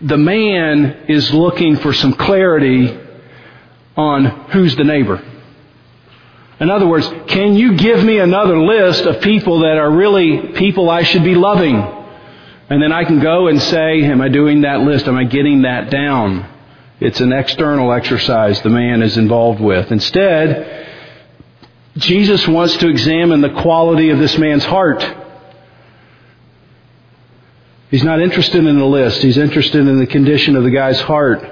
The 0.00 0.18
man 0.18 1.04
is 1.06 1.32
looking 1.32 1.76
for 1.76 1.92
some 1.92 2.14
clarity 2.14 2.98
on 3.96 4.24
who's 4.50 4.74
the 4.74 4.82
neighbor. 4.82 5.22
In 6.64 6.70
other 6.70 6.86
words, 6.86 7.06
can 7.26 7.56
you 7.56 7.76
give 7.76 8.02
me 8.02 8.20
another 8.20 8.58
list 8.58 9.04
of 9.04 9.20
people 9.20 9.60
that 9.60 9.76
are 9.76 9.90
really 9.90 10.54
people 10.54 10.88
I 10.88 11.02
should 11.02 11.22
be 11.22 11.34
loving? 11.34 11.76
And 11.76 12.82
then 12.82 12.90
I 12.90 13.04
can 13.04 13.20
go 13.20 13.48
and 13.48 13.60
say, 13.60 14.02
am 14.04 14.22
I 14.22 14.30
doing 14.30 14.62
that 14.62 14.80
list? 14.80 15.06
Am 15.06 15.14
I 15.14 15.24
getting 15.24 15.60
that 15.62 15.90
down? 15.90 16.48
It's 17.00 17.20
an 17.20 17.34
external 17.34 17.92
exercise 17.92 18.62
the 18.62 18.70
man 18.70 19.02
is 19.02 19.18
involved 19.18 19.60
with. 19.60 19.92
Instead, 19.92 20.88
Jesus 21.98 22.48
wants 22.48 22.78
to 22.78 22.88
examine 22.88 23.42
the 23.42 23.60
quality 23.60 24.08
of 24.08 24.18
this 24.18 24.38
man's 24.38 24.64
heart. 24.64 25.04
He's 27.90 28.04
not 28.04 28.22
interested 28.22 28.64
in 28.64 28.78
the 28.78 28.86
list. 28.86 29.20
He's 29.20 29.36
interested 29.36 29.86
in 29.86 29.98
the 29.98 30.06
condition 30.06 30.56
of 30.56 30.64
the 30.64 30.70
guy's 30.70 31.02
heart. 31.02 31.46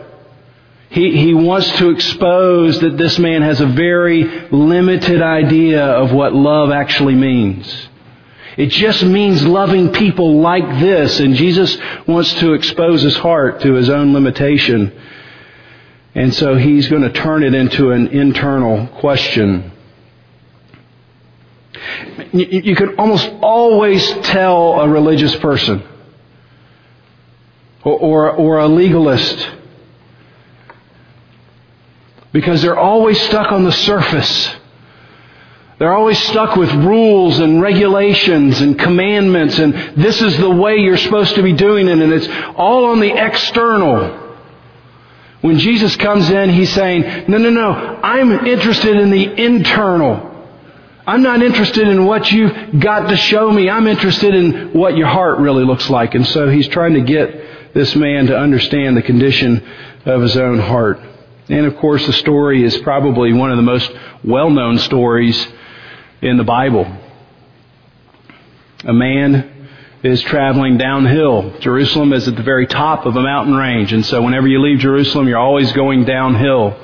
He, 0.93 1.17
he 1.17 1.33
wants 1.33 1.71
to 1.79 1.89
expose 1.89 2.79
that 2.81 2.99
this 2.99 3.19
man 3.19 3.41
has 3.41 3.63
a 3.63 3.67
very 3.67 4.25
limited 4.51 5.23
idea 5.23 5.83
of 5.83 6.13
what 6.13 6.35
love 6.35 6.71
actually 6.71 7.15
means. 7.15 7.89
It 8.59 8.67
just 8.67 9.03
means 9.03 9.43
loving 9.43 9.93
people 9.93 10.41
like 10.41 10.81
this, 10.81 11.19
and 11.19 11.35
Jesus 11.35 11.79
wants 12.07 12.35
to 12.35 12.53
expose 12.53 13.01
his 13.01 13.17
heart 13.17 13.63
to 13.63 13.73
his 13.73 13.89
own 13.89 14.13
limitation. 14.13 14.93
And 16.15 16.35
so 16.35 16.57
he's 16.57 16.89
going 16.89 17.03
to 17.03 17.13
turn 17.13 17.43
it 17.43 17.55
into 17.55 17.93
an 17.93 18.09
internal 18.09 18.87
question. 18.99 19.73
You, 22.35 22.77
can 22.77 22.97
almost 22.99 23.27
always 23.41 24.07
tell 24.25 24.83
a 24.83 24.89
religious 24.91 25.35
person 25.37 25.83
or, 27.83 27.99
or, 27.99 28.31
or 28.31 28.59
a 28.59 28.69
legalist 28.69 29.49
because 32.33 32.63
they're 32.63 32.79
always 32.79 33.21
stuck 33.21 33.53
on 33.53 33.65
the 33.65 33.73
surface. 33.73 34.57
They're 35.79 35.93
always 35.93 36.19
stuck 36.19 36.57
with 36.57 36.73
rules 36.73 37.41
and 37.41 37.61
regulations 37.61 38.61
and 38.61 38.79
commandments 38.79 39.59
and 39.59 39.75
this 39.97 40.23
is 40.23 40.39
the 40.39 40.51
way 40.51 40.77
you're 40.77 40.97
supposed 40.97 41.35
to 41.35 41.43
be 41.43 41.53
doing 41.53 41.89
it 41.89 41.99
and 41.99 42.13
it's 42.13 42.29
all 42.57 42.87
on 42.87 43.01
the 43.01 43.13
external. 43.13 44.21
When 45.41 45.59
Jesus 45.59 45.97
comes 45.97 46.31
in, 46.31 46.51
He's 46.51 46.73
saying, 46.73 47.25
no, 47.29 47.37
no, 47.37 47.51
no, 47.51 47.71
I'm 47.71 48.47
interested 48.47 48.97
in 48.97 49.11
the 49.11 49.43
internal. 49.45 50.31
I'm 51.05 51.23
not 51.23 51.43
interested 51.43 51.89
in 51.89 52.07
what 52.07 52.31
you've 52.31 52.79
got 52.79 53.09
to 53.09 53.17
show 53.17 53.51
me. 53.51 53.69
I'm 53.69 53.89
interested 53.89 54.37
in 54.37 54.73
what 54.73 54.97
your 54.97 55.09
heart 55.09 55.41
really 55.41 55.65
looks 55.65 55.91
like. 55.91 56.15
And 56.15 56.25
so 56.25 56.49
He's 56.49 56.69
trying 56.69 56.95
to 56.95 57.01
get 57.01 57.75
this 57.75 57.97
man 57.97 58.27
to 58.27 58.39
understand 58.39 58.97
the 58.97 59.03
condition 59.03 59.67
of 60.05 60.23
his 60.23 60.37
own 60.37 60.61
heart. 60.61 61.01
And 61.53 61.67
of 61.67 61.77
course, 61.77 62.07
the 62.07 62.15
story 62.15 62.65
is 62.65 62.79
probably 62.79 63.35
one 63.35 63.51
of 63.51 63.59
the 63.59 63.63
most 63.63 63.93
well-known 64.25 64.79
stories 64.79 65.47
in 66.23 66.39
the 66.39 66.45
Bible. 66.45 66.91
A 68.85 68.93
man 68.95 69.69
is 70.03 70.23
traveling 70.23 70.79
downhill. 70.79 71.59
Jerusalem 71.59 72.15
is 72.15 72.27
at 72.27 72.37
the 72.37 72.43
very 72.43 72.67
top 72.67 73.05
of 73.05 73.17
a 73.17 73.21
mountain 73.21 73.55
range, 73.55 73.93
and 73.93 74.05
so 74.07 74.23
whenever 74.23 74.49
you 74.49 74.63
leave 74.63 74.79
Jerusalem, 74.79 75.29
you're 75.29 75.39
always 75.39 75.71
going 75.73 76.07
downhill. 76.07 76.75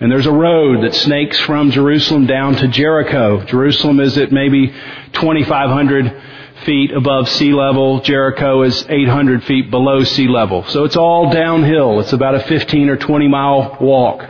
And 0.00 0.10
there's 0.10 0.26
a 0.26 0.32
road 0.32 0.82
that 0.82 0.96
snakes 0.96 1.38
from 1.38 1.70
Jerusalem 1.70 2.26
down 2.26 2.56
to 2.56 2.66
Jericho. 2.66 3.44
Jerusalem 3.44 4.00
is 4.00 4.18
at 4.18 4.32
maybe 4.32 4.74
2,500 5.12 6.20
feet 6.64 6.92
above 6.92 7.28
sea 7.28 7.52
level. 7.52 8.00
Jericho 8.00 8.62
is 8.62 8.84
800 8.88 9.44
feet 9.44 9.70
below 9.70 10.04
sea 10.04 10.28
level. 10.28 10.64
So 10.64 10.84
it's 10.84 10.96
all 10.96 11.30
downhill. 11.30 12.00
It's 12.00 12.12
about 12.12 12.34
a 12.34 12.40
15 12.40 12.88
or 12.88 12.96
20 12.96 13.28
mile 13.28 13.76
walk. 13.80 14.28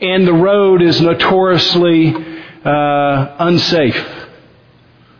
And 0.00 0.26
the 0.26 0.32
road 0.32 0.82
is 0.82 1.00
notoriously 1.00 2.14
uh, 2.64 3.36
unsafe. 3.38 4.20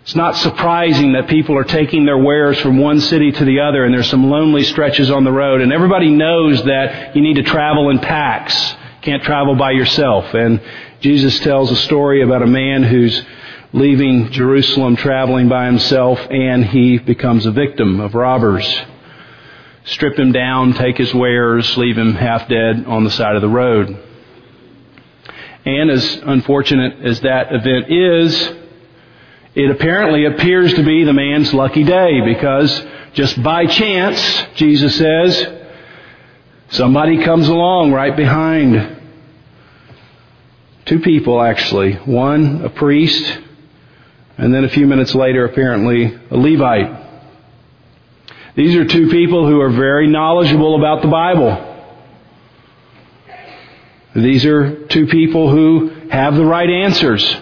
It's 0.03 0.15
not 0.15 0.37
surprising 0.37 1.13
that 1.13 1.29
people 1.29 1.57
are 1.59 1.65
taking 1.65 2.07
their 2.07 2.19
wares 2.19 2.59
from 2.61 2.79
one 2.79 3.01
city 3.01 3.31
to 3.33 3.45
the 3.45 3.61
other 3.61 3.85
and 3.85 3.93
there's 3.93 4.09
some 4.09 4.31
lonely 4.31 4.65
stretches 4.65 5.11
on 5.11 5.25
the 5.25 5.33
road 5.33 5.61
and 5.61 5.73
everybody 5.73 6.11
knows 6.11 6.65
that 6.65 7.15
you 7.15 7.23
need 7.23 7.35
to 7.35 7.43
travel 7.43 7.91
in 7.91 7.99
packs. 7.99 8.75
Can't 9.03 9.23
travel 9.23 9.55
by 9.55 9.73
yourself. 9.73 10.35
And 10.35 10.61
Jesus 11.01 11.39
tells 11.41 11.71
a 11.71 11.77
story 11.77 12.23
about 12.23 12.43
a 12.43 12.47
man 12.47 12.83
who's 12.83 13.23
leaving 13.73 14.31
Jerusalem 14.33 14.97
traveling 14.97 15.49
by 15.49 15.67
himself 15.67 16.19
and 16.31 16.65
he 16.65 16.99
becomes 16.99 17.47
a 17.47 17.53
victim 17.53 18.01
of 18.01 18.15
robbers. 18.15 18.67
Strip 19.85 20.19
him 20.19 20.33
down, 20.33 20.75
take 20.75 20.99
his 20.99 21.15
wares, 21.15 21.77
leave 21.77 21.97
him 21.97 22.15
half 22.15 22.49
dead 22.49 22.85
on 22.87 23.05
the 23.05 23.11
side 23.11 23.37
of 23.37 23.43
the 23.43 23.49
road. 23.49 23.97
And 25.65 25.91
as 25.91 26.17
unfortunate 26.25 27.05
as 27.05 27.21
that 27.21 27.53
event 27.53 27.91
is, 27.91 28.53
it 29.55 29.71
apparently 29.71 30.27
appears 30.27 30.75
to 30.75 30.83
be 30.83 31.05
the 31.05 31.13
man's 31.13 31.53
lucky 31.53 31.85
day 31.85 32.21
because 32.25 32.83
just 33.15 33.43
by 33.43 33.67
chance, 33.67 34.45
Jesus 34.55 34.97
says, 34.97 35.47
somebody 36.71 37.23
comes 37.25 37.49
along 37.49 37.93
right 37.93 38.17
behind 38.17 39.01
Two 40.91 40.99
people, 40.99 41.41
actually. 41.41 41.93
One, 41.93 42.65
a 42.65 42.69
priest, 42.69 43.39
and 44.41 44.55
then 44.55 44.65
a 44.65 44.71
few 44.71 44.87
minutes 44.87 45.15
later, 45.15 45.45
apparently, 45.45 46.19
a 46.31 46.35
Levite. 46.35 46.99
These 48.57 48.75
are 48.75 48.87
two 48.87 49.11
people 49.11 49.47
who 49.47 49.61
are 49.61 49.69
very 49.69 50.07
knowledgeable 50.07 50.77
about 50.77 51.03
the 51.03 51.09
Bible. 51.09 51.67
These 54.17 54.47
are 54.47 54.87
two 54.87 55.09
people 55.09 55.51
who 55.51 55.91
have 56.09 56.37
the 56.37 56.47
right 56.47 56.71
answers. 56.71 57.37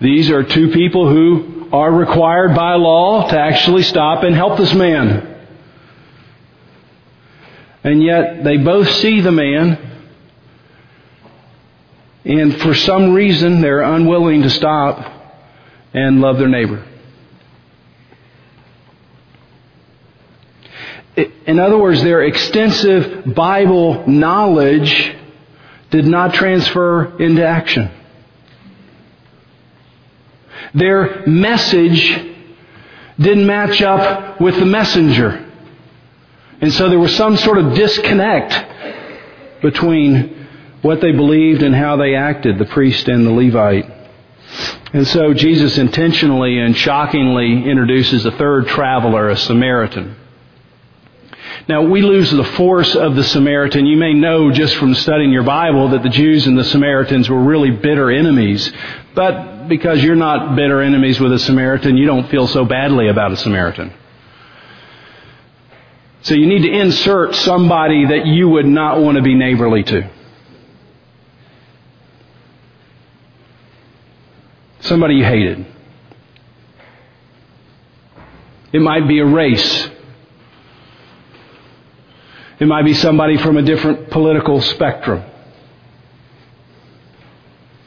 These 0.00 0.28
are 0.28 0.42
two 0.42 0.72
people 0.72 1.08
who 1.08 1.68
are 1.72 1.92
required 1.92 2.56
by 2.56 2.74
law 2.74 3.30
to 3.30 3.38
actually 3.38 3.84
stop 3.84 4.24
and 4.24 4.34
help 4.34 4.58
this 4.58 4.74
man. 4.74 5.36
And 7.84 8.02
yet 8.02 8.42
they 8.42 8.56
both 8.56 8.90
see 8.90 9.20
the 9.20 9.30
man 9.30 9.78
and 12.24 12.60
for 12.60 12.74
some 12.74 13.14
reason 13.14 13.60
they're 13.60 13.82
unwilling 13.82 14.42
to 14.42 14.50
stop 14.50 15.17
and 15.94 16.20
love 16.20 16.38
their 16.38 16.48
neighbor. 16.48 16.84
In 21.46 21.58
other 21.58 21.78
words, 21.78 22.02
their 22.02 22.22
extensive 22.22 23.34
Bible 23.34 24.06
knowledge 24.06 25.16
did 25.90 26.06
not 26.06 26.34
transfer 26.34 27.18
into 27.20 27.44
action. 27.44 27.90
Their 30.74 31.26
message 31.26 32.24
didn't 33.18 33.46
match 33.46 33.82
up 33.82 34.40
with 34.40 34.58
the 34.58 34.66
messenger. 34.66 35.44
And 36.60 36.72
so 36.72 36.88
there 36.88 36.98
was 36.98 37.16
some 37.16 37.36
sort 37.36 37.58
of 37.58 37.74
disconnect 37.74 39.62
between 39.62 40.46
what 40.82 41.00
they 41.00 41.12
believed 41.12 41.62
and 41.62 41.74
how 41.74 41.96
they 41.96 42.14
acted, 42.14 42.58
the 42.58 42.66
priest 42.66 43.08
and 43.08 43.26
the 43.26 43.30
Levite. 43.30 43.90
And 44.92 45.06
so 45.06 45.34
Jesus 45.34 45.76
intentionally 45.76 46.58
and 46.58 46.76
shockingly 46.76 47.68
introduces 47.68 48.24
a 48.24 48.30
third 48.30 48.68
traveler, 48.68 49.28
a 49.28 49.36
Samaritan. 49.36 50.16
Now, 51.68 51.82
we 51.82 52.00
lose 52.00 52.30
the 52.30 52.44
force 52.44 52.94
of 52.96 53.14
the 53.14 53.24
Samaritan. 53.24 53.84
You 53.84 53.98
may 53.98 54.14
know 54.14 54.50
just 54.50 54.76
from 54.76 54.94
studying 54.94 55.32
your 55.32 55.42
Bible 55.42 55.88
that 55.90 56.02
the 56.02 56.08
Jews 56.08 56.46
and 56.46 56.58
the 56.58 56.64
Samaritans 56.64 57.28
were 57.28 57.42
really 57.42 57.70
bitter 57.70 58.10
enemies. 58.10 58.72
But 59.14 59.68
because 59.68 60.02
you're 60.02 60.16
not 60.16 60.56
bitter 60.56 60.80
enemies 60.80 61.20
with 61.20 61.32
a 61.32 61.38
Samaritan, 61.38 61.98
you 61.98 62.06
don't 62.06 62.30
feel 62.30 62.46
so 62.46 62.64
badly 62.64 63.08
about 63.08 63.32
a 63.32 63.36
Samaritan. 63.36 63.92
So 66.22 66.34
you 66.34 66.46
need 66.46 66.62
to 66.62 66.72
insert 66.72 67.34
somebody 67.34 68.06
that 68.06 68.26
you 68.26 68.48
would 68.48 68.66
not 68.66 69.00
want 69.00 69.16
to 69.16 69.22
be 69.22 69.34
neighborly 69.34 69.82
to. 69.84 70.10
Somebody 74.88 75.16
you 75.16 75.24
hated. 75.24 75.66
It 78.72 78.80
might 78.80 79.06
be 79.06 79.18
a 79.18 79.26
race. 79.26 79.88
It 82.58 82.66
might 82.66 82.86
be 82.86 82.94
somebody 82.94 83.36
from 83.36 83.58
a 83.58 83.62
different 83.62 84.08
political 84.10 84.62
spectrum. 84.62 85.22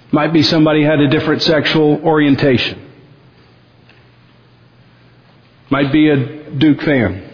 It 0.08 0.14
might 0.14 0.32
be 0.32 0.44
somebody 0.44 0.84
had 0.84 1.00
a 1.00 1.08
different 1.08 1.42
sexual 1.42 2.00
orientation. 2.04 2.78
It 5.66 5.72
might 5.72 5.92
be 5.92 6.08
a 6.08 6.52
Duke 6.52 6.84
fan. 6.84 7.30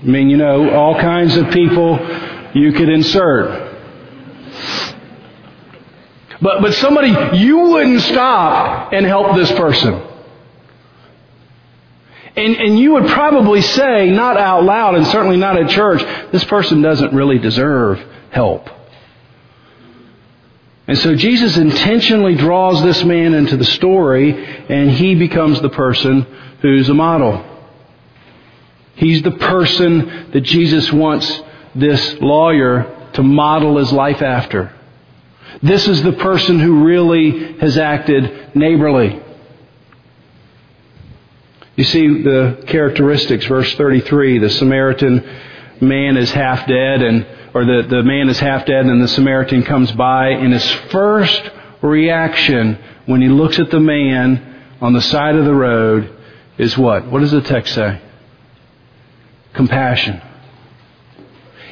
I 0.00 0.06
mean, 0.06 0.30
you 0.30 0.36
know, 0.36 0.70
all 0.70 0.94
kinds 0.94 1.36
of 1.36 1.50
people 1.50 1.98
you 2.54 2.70
could 2.72 2.88
insert. 2.88 3.67
But, 6.40 6.60
but 6.60 6.74
somebody, 6.74 7.38
you 7.38 7.58
wouldn't 7.58 8.00
stop 8.02 8.92
and 8.92 9.04
help 9.04 9.34
this 9.36 9.50
person. 9.52 10.02
And, 12.36 12.54
and 12.56 12.78
you 12.78 12.92
would 12.92 13.08
probably 13.08 13.62
say, 13.62 14.10
not 14.10 14.36
out 14.36 14.62
loud 14.62 14.94
and 14.94 15.06
certainly 15.08 15.36
not 15.36 15.58
at 15.58 15.70
church, 15.70 16.00
this 16.30 16.44
person 16.44 16.80
doesn't 16.80 17.12
really 17.12 17.38
deserve 17.38 18.00
help. 18.30 18.70
And 20.86 20.96
so 20.98 21.16
Jesus 21.16 21.56
intentionally 21.56 22.36
draws 22.36 22.82
this 22.82 23.04
man 23.04 23.34
into 23.34 23.56
the 23.56 23.64
story 23.64 24.32
and 24.68 24.90
he 24.90 25.16
becomes 25.16 25.60
the 25.60 25.68
person 25.68 26.22
who's 26.62 26.88
a 26.88 26.94
model. 26.94 27.44
He's 28.94 29.22
the 29.22 29.32
person 29.32 30.30
that 30.32 30.40
Jesus 30.40 30.92
wants 30.92 31.42
this 31.74 32.14
lawyer 32.20 33.10
to 33.14 33.22
model 33.22 33.78
his 33.78 33.92
life 33.92 34.22
after. 34.22 34.72
This 35.62 35.88
is 35.88 36.02
the 36.02 36.12
person 36.12 36.60
who 36.60 36.84
really 36.84 37.54
has 37.58 37.76
acted 37.76 38.54
neighborly. 38.54 39.20
You 41.76 41.84
see 41.84 42.22
the 42.22 42.64
characteristics, 42.66 43.44
verse 43.46 43.72
33, 43.74 44.38
the 44.38 44.50
Samaritan 44.50 45.24
man 45.80 46.16
is 46.16 46.30
half 46.30 46.66
dead 46.66 47.02
and, 47.02 47.26
or 47.54 47.64
the, 47.64 47.86
the 47.88 48.02
man 48.02 48.28
is 48.28 48.38
half 48.38 48.66
dead 48.66 48.84
and 48.86 49.02
the 49.02 49.08
Samaritan 49.08 49.62
comes 49.62 49.92
by 49.92 50.30
and 50.30 50.52
his 50.52 50.68
first 50.90 51.50
reaction 51.82 52.78
when 53.06 53.22
he 53.22 53.28
looks 53.28 53.58
at 53.58 53.70
the 53.70 53.80
man 53.80 54.64
on 54.80 54.92
the 54.92 55.00
side 55.02 55.36
of 55.36 55.44
the 55.44 55.54
road 55.54 56.16
is 56.56 56.76
what? 56.76 57.06
What 57.06 57.20
does 57.20 57.30
the 57.30 57.42
text 57.42 57.74
say? 57.74 58.00
Compassion. 59.54 60.20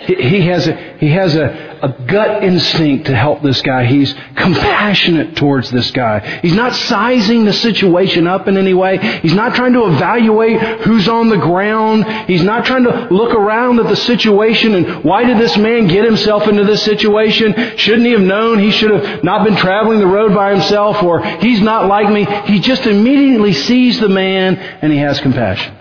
He 0.07 0.43
has 0.43 0.69
a, 0.69 0.97
he 0.99 1.09
has 1.11 1.35
a, 1.35 1.66
a 1.83 1.89
gut 1.89 2.43
instinct 2.43 3.07
to 3.07 3.17
help 3.17 3.43
this 3.43 3.63
guy. 3.63 3.87
He's 3.87 4.15
compassionate 4.35 5.37
towards 5.37 5.71
this 5.71 5.91
guy. 5.91 6.41
He's 6.41 6.55
not 6.55 6.75
sizing 6.75 7.45
the 7.45 7.53
situation 7.53 8.27
up 8.27 8.49
in 8.49 8.57
any 8.57 8.75
way. 8.75 8.99
He's 9.21 9.35
not 9.35 9.55
trying 9.55 9.73
to 9.75 9.87
evaluate 9.87 10.61
who's 10.83 11.09
on 11.09 11.29
the 11.29 11.37
ground. 11.37 12.07
He's 12.29 12.43
not 12.43 12.65
trying 12.65 12.85
to 12.85 13.09
look 13.11 13.35
around 13.35 13.81
at 13.81 13.89
the 13.89 13.97
situation 13.97 14.75
and 14.75 15.05
why 15.05 15.25
did 15.25 15.39
this 15.39 15.57
man 15.57 15.87
get 15.87 16.05
himself 16.05 16.49
into 16.49 16.65
this 16.65 16.83
situation? 16.83 17.77
Shouldn't 17.77 18.07
he 18.07 18.13
have 18.13 18.21
known 18.21 18.59
he 18.59 18.71
should 18.71 18.91
have 18.91 19.23
not 19.23 19.45
been 19.45 19.57
traveling 19.57 20.01
the 20.01 20.07
road 20.07 20.35
by 20.35 20.53
himself 20.53 21.03
or 21.03 21.23
he's 21.23 21.61
not 21.61 21.87
like 21.87 22.11
me? 22.11 22.25
He 22.53 22.61
just 22.61 22.87
immediately 22.87 23.53
sees 23.53 24.01
the 24.01 24.09
man 24.09 24.57
and 24.57 24.93
he 24.93 24.99
has 24.99 25.21
compassion. 25.21 25.76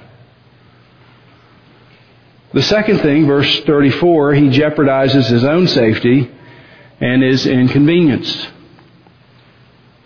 The 2.56 2.62
second 2.62 3.00
thing, 3.00 3.28
verse 3.28 3.60
34, 3.66 4.34
he 4.36 4.48
jeopardizes 4.48 5.28
his 5.28 5.44
own 5.44 5.68
safety 5.68 6.32
and 7.02 7.22
is 7.22 7.46
inconvenienced. 7.46 8.50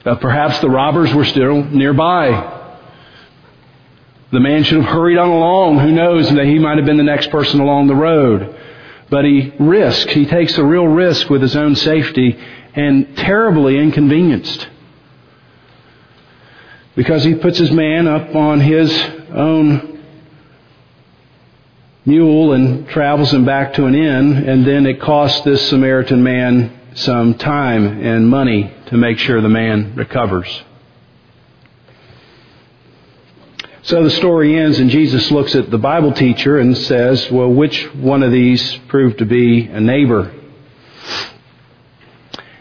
Uh, 0.04 0.16
perhaps 0.16 0.60
the 0.60 0.70
robbers 0.70 1.14
were 1.14 1.26
still 1.26 1.64
nearby. 1.64 2.72
The 4.32 4.40
man 4.40 4.64
should 4.64 4.82
have 4.82 4.92
hurried 4.92 5.20
on 5.20 5.30
along. 5.30 5.78
Who 5.78 5.92
knows 5.92 6.28
that 6.34 6.46
he 6.46 6.58
might 6.58 6.78
have 6.78 6.88
been 6.88 6.98
the 6.98 7.04
next 7.04 7.30
person 7.30 7.60
along 7.60 7.86
the 7.86 7.94
road. 7.94 8.56
But 9.12 9.26
he 9.26 9.54
risks, 9.60 10.12
he 10.12 10.26
takes 10.26 10.58
a 10.58 10.66
real 10.66 10.88
risk 10.88 11.30
with 11.30 11.44
his 11.44 11.56
own 11.56 11.76
safety 11.76 12.36
and 12.74 13.16
terribly 13.16 13.78
inconvenienced. 13.78 14.68
Because 16.96 17.24
he 17.24 17.36
puts 17.36 17.60
his 17.60 17.70
man 17.70 18.08
up 18.08 18.34
on 18.34 18.60
his 18.60 18.92
own 19.36 19.99
mule 22.10 22.54
and 22.54 22.88
travels 22.90 23.32
him 23.32 23.46
back 23.46 23.74
to 23.76 23.86
an 23.86 23.96
inn, 23.96 24.50
and 24.50 24.66
then 24.66 24.86
it 24.86 25.00
costs 25.00 25.42
this 25.42 25.70
Samaritan 25.70 26.22
man 26.22 26.78
some 26.96 27.36
time 27.36 27.86
and 28.04 28.28
money 28.28 28.74
to 28.88 28.98
make 28.98 29.20
sure 29.20 29.40
the 29.40 29.48
man 29.48 29.96
recovers. 29.96 30.64
So 33.84 34.04
the 34.04 34.10
story 34.10 34.60
ends, 34.60 34.80
and 34.80 34.90
Jesus 34.90 35.32
looks 35.32 35.56
at 35.56 35.72
the 35.72 35.78
Bible 35.78 36.12
teacher 36.12 36.60
and 36.60 36.78
says, 36.78 37.32
Well, 37.32 37.50
which 37.50 37.86
one 37.96 38.24
of 38.24 38.32
these 38.32 38.78
proved 38.88 39.20
to 39.20 39.26
be 39.26 39.68
a 39.68 39.80
neighbor? 39.80 40.34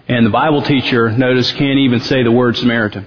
And 0.06 0.24
the 0.24 0.30
Bible 0.30 0.62
teacher, 0.62 1.10
notice, 1.10 1.50
can't 1.52 1.78
even 1.80 2.00
say 2.00 2.22
the 2.22 2.32
word 2.32 2.56
Samaritan. 2.56 3.06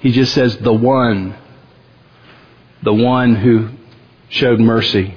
He 0.00 0.10
just 0.12 0.34
says, 0.34 0.56
the 0.58 0.72
one 0.72 1.36
the 2.84 2.94
one 2.94 3.34
who 3.34 3.70
showed 4.28 4.60
mercy. 4.60 5.14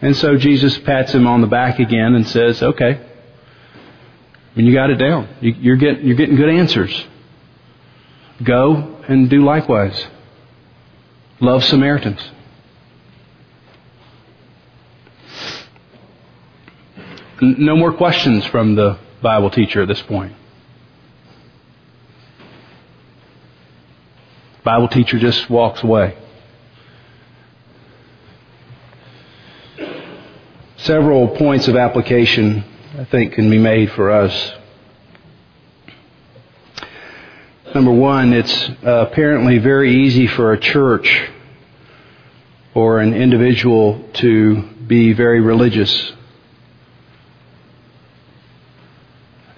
And 0.00 0.16
so 0.16 0.36
Jesus 0.36 0.76
pats 0.78 1.12
him 1.12 1.26
on 1.26 1.40
the 1.40 1.46
back 1.46 1.78
again 1.78 2.14
and 2.14 2.26
says, 2.26 2.62
okay, 2.62 3.00
when 4.54 4.66
you 4.66 4.74
got 4.74 4.90
it 4.90 4.96
down, 4.96 5.28
you're 5.40 5.76
getting, 5.76 6.06
you're 6.06 6.16
getting 6.16 6.36
good 6.36 6.50
answers. 6.50 7.06
Go 8.42 9.00
and 9.08 9.30
do 9.30 9.44
likewise. 9.44 10.06
Love 11.40 11.64
Samaritans. 11.64 12.20
No 17.40 17.76
more 17.76 17.92
questions 17.92 18.46
from 18.46 18.74
the 18.74 18.98
Bible 19.20 19.50
teacher 19.50 19.82
at 19.82 19.88
this 19.88 20.00
point. 20.02 20.34
Bible 24.64 24.88
teacher 24.88 25.18
just 25.18 25.50
walks 25.50 25.82
away. 25.82 26.16
Several 30.78 31.28
points 31.28 31.68
of 31.68 31.76
application 31.76 32.64
I 32.98 33.04
think 33.04 33.34
can 33.34 33.50
be 33.50 33.58
made 33.58 33.92
for 33.92 34.10
us. 34.10 34.52
Number 37.74 37.92
one, 37.92 38.32
it's 38.32 38.70
apparently 38.82 39.58
very 39.58 40.06
easy 40.06 40.26
for 40.28 40.52
a 40.54 40.58
church 40.58 41.30
or 42.72 43.00
an 43.00 43.12
individual 43.12 44.02
to 44.14 44.62
be 44.86 45.12
very 45.12 45.40
religious. 45.40 46.12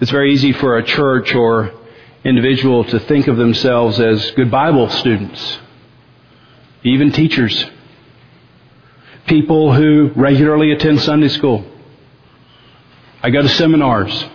It's 0.01 0.11
very 0.11 0.33
easy 0.33 0.51
for 0.51 0.77
a 0.77 0.83
church 0.83 1.33
or 1.33 1.71
individual 2.23 2.83
to 2.85 2.99
think 2.99 3.27
of 3.27 3.37
themselves 3.37 3.99
as 3.99 4.31
good 4.31 4.51
Bible 4.51 4.89
students, 4.89 5.59
even 6.83 7.11
teachers, 7.11 7.65
people 9.25 9.73
who 9.73 10.11
regularly 10.15 10.71
attend 10.71 11.01
Sunday 11.01 11.27
school. 11.27 11.65
I 13.21 13.29
go 13.29 13.41
to 13.41 13.49
seminars. 13.49 14.25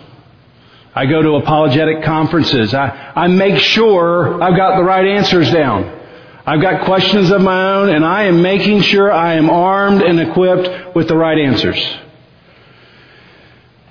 I 0.95 1.07
go 1.07 1.21
to 1.21 1.35
apologetic 1.35 2.03
conferences. 2.03 2.73
I, 2.73 3.11
I 3.15 3.27
make 3.27 3.59
sure 3.59 4.41
I've 4.41 4.55
got 4.55 4.77
the 4.77 4.83
right 4.83 5.05
answers 5.05 5.51
down. 5.51 6.01
I've 6.45 6.61
got 6.61 6.85
questions 6.85 7.31
of 7.31 7.41
my 7.41 7.73
own 7.75 7.89
and 7.89 8.05
I 8.05 8.23
am 8.23 8.41
making 8.41 8.81
sure 8.81 9.11
I 9.11 9.35
am 9.35 9.49
armed 9.49 10.01
and 10.01 10.19
equipped 10.19 10.95
with 10.95 11.07
the 11.07 11.15
right 11.15 11.39
answers. 11.39 11.81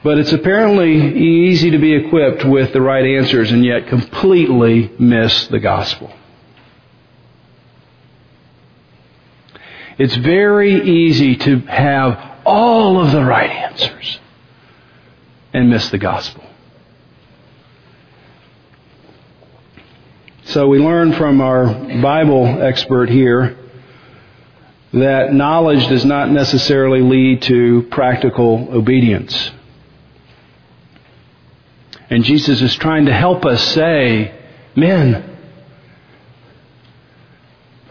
But 0.03 0.19
it's 0.19 0.33
apparently 0.33 1.17
easy 1.17 1.71
to 1.71 1.79
be 1.79 1.95
equipped 1.95 2.45
with 2.45 2.73
the 2.73 2.81
right 2.81 3.05
answers 3.05 3.53
and 3.53 3.65
yet 3.65 3.87
completely 3.87 4.91
miss 4.99 5.47
the 5.47 5.61
gospel. 5.61 6.13
It's 9.99 10.17
very 10.17 10.91
easy 10.91 11.37
to 11.37 11.61
have 11.61 12.41
all 12.45 13.01
of 13.01 13.13
the 13.13 13.25
right 13.25 13.51
answers 13.51 14.19
and 15.53 15.71
miss 15.71 15.89
the 15.91 15.99
gospel. 15.99 16.45
So 20.45 20.67
we 20.67 20.81
learn 20.81 21.13
from 21.13 21.41
our 21.41 21.67
Bible 22.03 22.63
expert 22.63 23.09
here 23.09 23.57
that 24.93 25.33
knowledge 25.33 25.87
does 25.89 26.05
not 26.05 26.31
necessarily 26.31 27.01
lead 27.01 27.43
to 27.43 27.83
practical 27.91 28.69
obedience. 28.73 29.53
And 32.13 32.25
Jesus 32.25 32.61
is 32.61 32.75
trying 32.77 33.07
to 33.07 33.13
help 33.15 33.47
us 33.47 33.73
say, 33.73 34.39
men, 34.77 35.35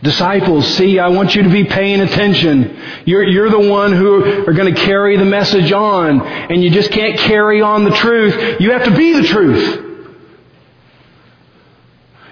disciples, 0.03 0.67
see, 0.75 0.99
I 0.99 1.07
want 1.07 1.33
you 1.33 1.41
to 1.41 1.49
be 1.49 1.63
paying 1.63 2.01
attention. 2.01 2.79
You're, 3.03 3.23
you're 3.23 3.49
the 3.49 3.67
one 3.67 3.93
who 3.93 4.45
are 4.47 4.53
going 4.53 4.71
to 4.71 4.79
carry 4.79 5.17
the 5.17 5.25
message 5.25 5.71
on, 5.71 6.21
and 6.21 6.61
you 6.61 6.69
just 6.69 6.91
can't 6.91 7.17
carry 7.17 7.63
on 7.63 7.83
the 7.83 7.89
truth. 7.89 8.61
You 8.61 8.73
have 8.73 8.83
to 8.83 8.95
be 8.95 9.13
the 9.13 9.23
truth. 9.23 9.90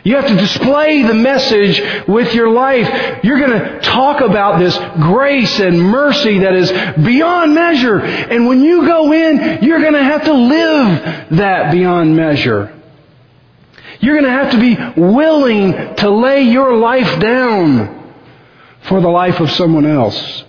You 0.10 0.16
have 0.16 0.28
to 0.28 0.38
display 0.38 1.04
the 1.04 1.14
message 1.14 1.80
with 2.08 2.34
your 2.34 2.50
life. 2.50 3.24
You're 3.24 3.38
going 3.38 3.60
to 3.60 3.80
talk 3.82 4.22
about 4.22 4.58
this 4.58 4.76
grace 5.00 5.60
and 5.60 5.80
mercy 5.80 6.40
that 6.40 6.56
is 6.56 6.72
beyond 7.06 7.54
measure. 7.54 8.00
And 8.00 8.48
when 8.48 8.60
you 8.60 8.88
go 8.88 9.14
in, 9.14 9.64
you're 9.64 9.80
going 9.80 9.94
to 9.94 10.04
have 10.04 10.24
to 10.24 10.34
live 10.34 11.38
that 11.38 11.72
beyond 11.72 12.16
measure. 12.18 12.76
You're 14.00 14.20
going 14.20 14.26
to 14.26 14.32
have 14.32 14.52
to 14.54 14.60
be 14.60 15.00
willing 15.00 15.74
to 15.98 16.10
lay 16.10 16.42
your 16.42 16.76
life 16.76 17.20
down 17.20 18.16
for 18.86 19.02
the 19.02 19.10
life 19.10 19.40
of 19.40 19.52
someone 19.52 19.86
else. 19.86 20.44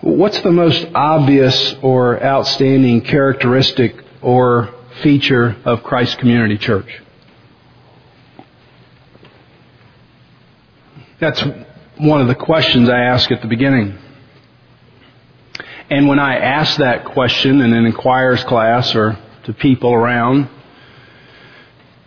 What's 0.00 0.40
the 0.40 0.52
most 0.52 0.86
obvious 0.94 1.74
or 1.82 2.24
outstanding 2.24 3.02
characteristic 3.02 4.06
or 4.28 4.68
feature 5.02 5.56
of 5.64 5.82
Christ 5.82 6.18
Community 6.18 6.58
Church? 6.58 7.00
That's 11.18 11.42
one 11.96 12.20
of 12.20 12.28
the 12.28 12.34
questions 12.34 12.90
I 12.90 12.98
ask 13.04 13.30
at 13.30 13.40
the 13.40 13.48
beginning. 13.48 13.96
And 15.88 16.08
when 16.08 16.18
I 16.18 16.36
ask 16.36 16.76
that 16.76 17.06
question 17.06 17.62
in 17.62 17.72
an 17.72 17.86
inquirer's 17.86 18.44
class 18.44 18.94
or 18.94 19.18
to 19.44 19.54
people 19.54 19.94
around, 19.94 20.50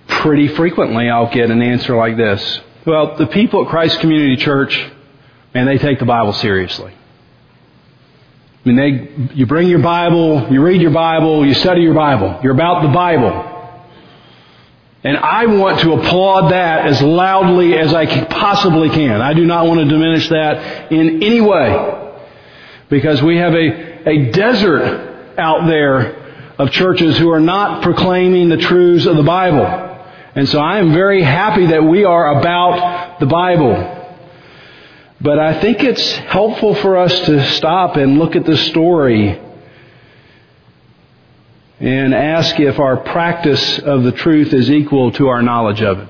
pretty 0.08 0.50
frequently 0.50 1.10
I'll 1.10 1.34
get 1.34 1.50
an 1.50 1.64
answer 1.64 1.96
like 1.96 2.18
this. 2.18 2.62
Well, 2.86 3.18
the 3.18 3.26
people 3.26 3.64
at 3.64 3.70
Christ 3.70 4.00
Community 4.00 4.36
Church, 4.36 4.80
man, 5.56 5.66
they 5.66 5.80
take 5.80 5.98
the 5.98 6.06
Bible 6.06 6.34
seriously. 6.34 6.94
I 8.64 8.70
mean, 8.70 8.76
they, 8.76 9.34
you 9.34 9.48
bring 9.48 9.68
your 9.68 9.80
Bible, 9.80 10.52
you 10.52 10.62
read 10.62 10.82
your 10.82 10.92
Bible, 10.92 11.46
you 11.46 11.56
study 11.56 11.82
your 11.82 11.96
Bible. 11.96 12.40
You're 12.44 12.54
about 12.54 12.84
the 12.84 12.90
Bible. 12.90 13.48
And 15.04 15.18
I 15.18 15.48
want 15.48 15.80
to 15.80 15.94
applaud 15.94 16.52
that 16.52 16.86
as 16.86 17.02
loudly 17.02 17.76
as 17.76 17.92
I 17.92 18.26
possibly 18.26 18.90
can. 18.90 19.20
I 19.20 19.34
do 19.34 19.46
not 19.46 19.66
want 19.66 19.80
to 19.80 19.86
diminish 19.86 20.30
that 20.30 20.92
in 20.92 21.24
any 21.24 21.42
way. 21.42 22.20
Because 22.88 23.20
we 23.24 23.38
have 23.38 23.54
a, 23.54 24.10
a 24.10 24.32
desert 24.32 25.40
out 25.40 25.66
there 25.66 26.54
of 26.60 26.70
churches 26.70 27.18
who 27.18 27.32
are 27.32 27.40
not 27.40 27.82
proclaiming 27.82 28.50
the 28.50 28.58
truths 28.58 29.08
of 29.08 29.18
the 29.18 29.24
Bible. 29.24 29.66
And 30.36 30.48
so 30.48 30.60
I 30.60 30.78
am 30.78 30.94
very 30.94 31.24
happy 31.24 31.66
that 31.68 31.84
we 31.84 32.04
are 32.04 32.38
about 32.40 33.20
the 33.20 33.26
Bible. 33.26 34.01
But 35.22 35.38
I 35.38 35.62
think 35.62 35.84
it's 35.84 36.12
helpful 36.12 36.74
for 36.74 36.98
us 36.98 37.18
to 37.28 37.46
stop 37.52 37.96
and 37.96 38.18
look 38.18 38.36
at 38.36 38.44
the 38.44 38.58
story 38.58 39.40
and 41.80 42.14
ask 42.16 42.60
if 42.60 42.80
our 42.80 42.98
practice 42.98 43.78
of 43.80 44.04
the 44.04 44.12
truth 44.12 44.52
is 44.52 44.72
equal 44.72 45.12
to 45.12 45.28
our 45.28 45.44
knowledge 45.44 45.84
of 45.84 46.00
it. 46.00 46.08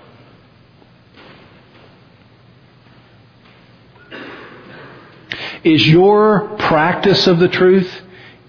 Is 5.64 5.88
your 5.88 6.56
practice 6.58 7.28
of 7.28 7.40
the 7.40 7.50
truth 7.50 7.92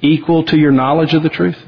equal 0.00 0.44
to 0.44 0.56
your 0.56 0.72
knowledge 0.72 1.12
of 1.12 1.24
the 1.24 1.28
truth? 1.28 1.58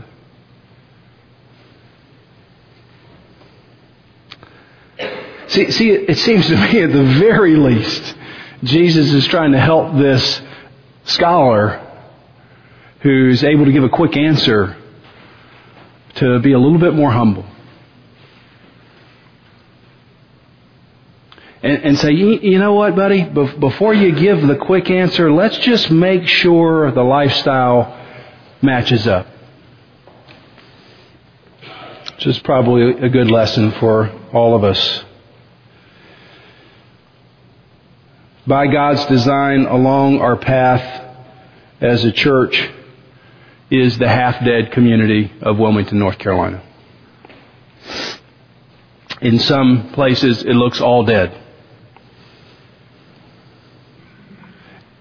See, 5.48 5.70
see, 5.70 5.90
it 5.90 6.18
seems 6.18 6.46
to 6.46 6.56
me 6.56 6.82
at 6.82 6.92
the 6.92 7.04
very 7.18 7.56
least, 7.56 8.14
Jesus 8.64 9.12
is 9.12 9.26
trying 9.28 9.52
to 9.52 9.60
help 9.60 9.96
this 9.96 10.42
scholar 11.04 11.80
who's 13.00 13.44
able 13.44 13.66
to 13.66 13.72
give 13.72 13.84
a 13.84 13.88
quick 13.88 14.16
answer 14.16 14.76
to 16.16 16.38
be 16.40 16.52
a 16.52 16.58
little 16.58 16.78
bit 16.78 16.94
more 16.94 17.10
humble. 17.10 17.44
And, 21.62 21.82
and 21.84 21.98
say, 21.98 22.12
you, 22.12 22.38
you, 22.40 22.58
know 22.58 22.74
what, 22.74 22.94
buddy? 22.94 23.24
before 23.24 23.94
you 23.94 24.14
give 24.14 24.46
the 24.46 24.56
quick 24.56 24.90
answer, 24.90 25.32
let's 25.32 25.58
just 25.58 25.90
make 25.90 26.26
sure 26.26 26.90
the 26.92 27.02
lifestyle 27.02 28.00
matches 28.60 29.06
up. 29.06 29.26
Which 32.16 32.26
is 32.26 32.38
probably 32.40 32.90
a 32.98 33.08
good 33.08 33.30
lesson 33.30 33.72
for 33.72 34.10
all 34.32 34.54
of 34.54 34.64
us. 34.64 35.04
By 38.46 38.66
God's 38.66 39.04
design 39.06 39.66
along 39.66 40.20
our 40.20 40.36
path 40.36 41.02
as 41.80 42.04
a 42.04 42.12
church 42.12 42.70
is 43.70 43.98
the 43.98 44.08
half-dead 44.08 44.72
community 44.72 45.32
of 45.40 45.58
Wilmington, 45.58 45.98
North 45.98 46.18
Carolina. 46.18 46.62
In 49.20 49.38
some 49.38 49.92
places, 49.92 50.42
it 50.42 50.52
looks 50.52 50.80
all 50.80 51.04
dead. 51.04 51.40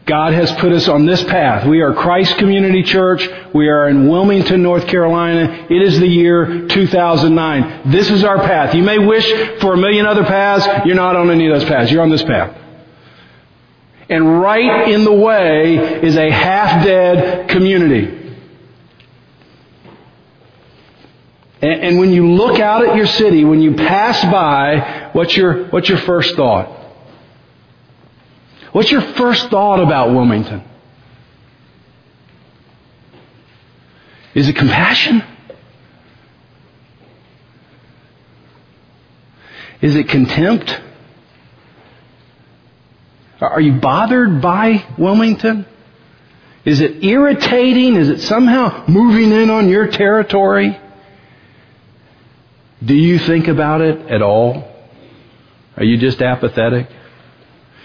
God 0.05 0.33
has 0.33 0.51
put 0.53 0.73
us 0.73 0.87
on 0.89 1.05
this 1.05 1.23
path. 1.23 1.65
We 1.65 1.81
are 1.81 1.93
Christ 1.93 2.37
Community 2.37 2.83
Church. 2.83 3.27
We 3.53 3.69
are 3.69 3.87
in 3.87 4.09
Wilmington, 4.09 4.61
North 4.61 4.85
Carolina. 4.87 5.65
It 5.69 5.81
is 5.81 5.97
the 5.99 6.07
year 6.07 6.67
2009. 6.67 7.91
This 7.91 8.09
is 8.09 8.23
our 8.25 8.37
path. 8.39 8.75
You 8.75 8.83
may 8.83 8.99
wish 8.99 9.25
for 9.61 9.73
a 9.73 9.77
million 9.77 10.05
other 10.05 10.25
paths. 10.25 10.67
You're 10.85 10.95
not 10.95 11.15
on 11.15 11.29
any 11.31 11.47
of 11.47 11.57
those 11.57 11.69
paths. 11.69 11.89
You're 11.89 12.01
on 12.01 12.09
this 12.09 12.23
path. 12.23 12.57
And 14.13 14.39
right 14.41 14.89
in 14.89 15.05
the 15.05 15.11
way 15.11 15.75
is 16.03 16.15
a 16.17 16.29
half-dead 16.29 17.49
community. 17.49 18.35
And, 21.59 21.81
and, 21.81 21.97
when 21.97 22.11
you 22.11 22.29
look 22.35 22.59
out 22.59 22.87
at 22.87 22.95
your 22.95 23.07
city, 23.07 23.43
when 23.43 23.59
you 23.59 23.73
pass 23.73 24.21
by, 24.25 25.09
what's 25.13 25.35
your, 25.35 25.65
what's 25.69 25.89
your 25.89 25.97
first 25.97 26.35
thought? 26.35 26.69
What's 28.71 28.91
your 28.91 29.01
first 29.01 29.49
thought 29.49 29.81
about 29.81 30.09
Wilmington? 30.11 30.61
Is 34.35 34.47
it 34.47 34.55
compassion? 34.55 35.23
Is 39.81 39.95
it 39.95 40.07
contempt? 40.07 40.79
Are 43.43 43.61
you 43.61 43.73
bothered 43.73 44.41
by 44.41 44.85
Wilmington? 44.97 45.65
Is 46.65 46.79
it 46.79 47.03
irritating? 47.03 47.95
Is 47.95 48.09
it 48.09 48.21
somehow 48.21 48.85
moving 48.87 49.31
in 49.31 49.49
on 49.49 49.69
your 49.69 49.87
territory? 49.87 50.79
Do 52.83 52.95
you 52.95 53.19
think 53.19 53.47
about 53.47 53.81
it 53.81 54.09
at 54.09 54.21
all? 54.21 54.67
Are 55.75 55.83
you 55.83 55.97
just 55.97 56.21
apathetic? 56.21 56.87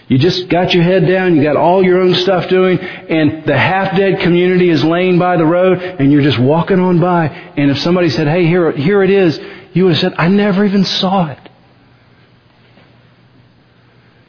You 0.09 0.19
just 0.19 0.49
got 0.49 0.73
your 0.73 0.85
head 0.85 1.07
down, 1.07 1.37
you 1.37 1.43
got 1.43 1.57
all 1.57 1.85
your 1.85 2.01
own 2.01 2.15
stuff 2.15 2.49
doing, 2.49 2.79
and 2.79 3.45
the 3.45 3.57
half-dead 3.57 4.21
community 4.21 4.71
is 4.71 4.83
laying 4.83 5.19
by 5.19 5.37
the 5.37 5.45
road, 5.45 5.79
and 5.83 6.11
you're 6.11 6.23
just 6.23 6.39
walking 6.39 6.81
on 6.81 6.99
by, 6.99 7.27
and 7.27 7.71
if 7.71 7.79
somebody 7.81 8.09
said, 8.09 8.27
hey, 8.27 8.47
here, 8.47 8.73
here 8.73 9.03
it 9.03 9.11
is, 9.11 9.39
you 9.75 9.85
would 9.85 9.93
have 9.93 10.01
said, 10.01 10.15
I 10.17 10.29
never 10.29 10.65
even 10.65 10.85
saw 10.87 11.27
it. 11.29 11.48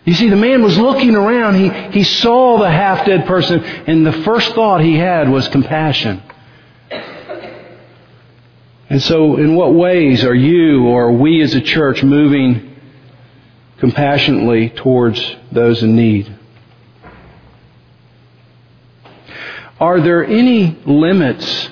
You 0.09 0.15
see, 0.15 0.27
the 0.27 0.35
man 0.35 0.63
was 0.63 0.75
looking 0.75 1.15
around, 1.15 1.53
he, 1.53 1.69
he 1.99 2.03
saw 2.03 2.57
the 2.57 2.71
half-dead 2.71 3.27
person, 3.27 3.63
and 3.63 4.03
the 4.03 4.23
first 4.23 4.55
thought 4.55 4.81
he 4.81 4.95
had 4.95 5.29
was 5.29 5.47
compassion. 5.49 6.23
And 8.89 8.99
so, 9.03 9.35
in 9.37 9.53
what 9.53 9.75
ways 9.75 10.23
are 10.23 10.33
you 10.33 10.87
or 10.87 11.11
we 11.11 11.43
as 11.43 11.53
a 11.53 11.61
church 11.61 12.01
moving 12.01 12.75
compassionately 13.77 14.71
towards 14.71 15.35
those 15.51 15.83
in 15.83 15.95
need. 15.95 16.35
Are 19.79 20.01
there 20.01 20.25
any 20.25 20.75
limits 20.87 21.69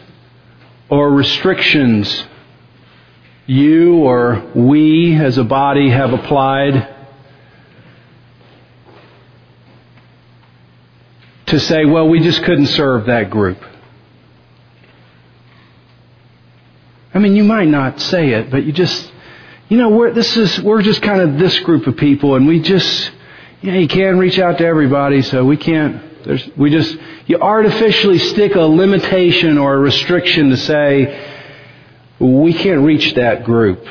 or 0.89 1.09
restrictions 1.09 2.23
you 3.47 3.95
or 4.03 4.43
we 4.53 5.15
as 5.15 5.39
a 5.39 5.43
body 5.43 5.89
have 5.89 6.13
applied 6.13 6.96
to 11.47 11.59
say, 11.59 11.85
well, 11.85 12.07
we 12.07 12.19
just 12.19 12.43
couldn't 12.43 12.67
serve 12.67 13.05
that 13.05 13.29
group? 13.29 13.57
I 17.13 17.19
mean, 17.19 17.35
you 17.35 17.43
might 17.43 17.67
not 17.67 17.99
say 17.99 18.31
it, 18.31 18.51
but 18.51 18.65
you 18.65 18.71
just, 18.71 19.11
you 19.69 19.77
know, 19.77 19.89
we're, 19.89 20.13
this 20.13 20.37
is, 20.37 20.61
we're 20.61 20.81
just 20.81 21.01
kind 21.01 21.21
of 21.21 21.39
this 21.39 21.57
group 21.61 21.87
of 21.87 21.97
people 21.97 22.35
and 22.35 22.47
we 22.47 22.61
just, 22.61 23.11
you 23.61 23.71
know, 23.71 23.79
you 23.79 23.87
can't 23.87 24.17
reach 24.17 24.37
out 24.37 24.59
to 24.59 24.65
everybody, 24.65 25.21
so 25.21 25.43
we 25.43 25.57
can't, 25.57 26.23
there's, 26.25 26.47
we 26.57 26.69
just, 26.69 26.95
you 27.25 27.39
artificially 27.39 28.19
stick 28.19 28.55
a 28.55 28.61
limitation 28.61 29.57
or 29.57 29.75
a 29.75 29.79
restriction 29.79 30.49
to 30.49 30.57
say, 30.57 31.33
we 32.19 32.53
can't 32.53 32.81
reach 32.81 33.13
that 33.15 33.45
group. 33.45 33.85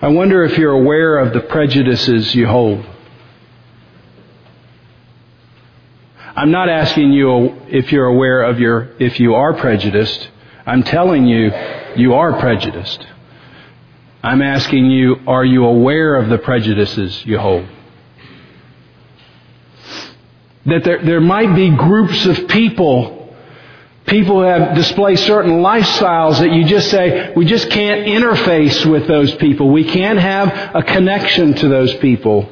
I 0.00 0.08
wonder 0.08 0.44
if 0.44 0.56
you're 0.58 0.72
aware 0.72 1.18
of 1.18 1.32
the 1.32 1.40
prejudices 1.40 2.34
you 2.34 2.46
hold. 2.46 2.86
I'm 6.38 6.52
not 6.52 6.68
asking 6.68 7.10
you 7.10 7.62
if 7.66 7.90
you're 7.90 8.06
aware 8.06 8.44
of 8.44 8.60
your, 8.60 8.92
if 9.00 9.18
you 9.18 9.34
are 9.34 9.54
prejudiced. 9.54 10.28
I'm 10.64 10.84
telling 10.84 11.26
you 11.26 11.50
you 11.96 12.14
are 12.14 12.38
prejudiced. 12.38 13.04
I'm 14.22 14.40
asking 14.40 14.88
you, 14.88 15.16
are 15.26 15.44
you 15.44 15.64
aware 15.64 16.14
of 16.14 16.28
the 16.28 16.38
prejudices 16.38 17.26
you 17.26 17.40
hold? 17.40 17.66
That 20.66 20.84
there, 20.84 21.04
there 21.04 21.20
might 21.20 21.56
be 21.56 21.70
groups 21.70 22.24
of 22.24 22.46
people, 22.46 23.34
people 24.06 24.36
who 24.36 24.42
have 24.42 24.76
display 24.76 25.16
certain 25.16 25.54
lifestyles 25.54 26.38
that 26.38 26.52
you 26.52 26.66
just 26.66 26.88
say, 26.88 27.32
we 27.34 27.46
just 27.46 27.68
can't 27.70 28.06
interface 28.06 28.88
with 28.88 29.08
those 29.08 29.34
people. 29.34 29.72
We 29.72 29.82
can't 29.82 30.20
have 30.20 30.76
a 30.76 30.84
connection 30.84 31.54
to 31.54 31.68
those 31.68 31.96
people. 31.96 32.48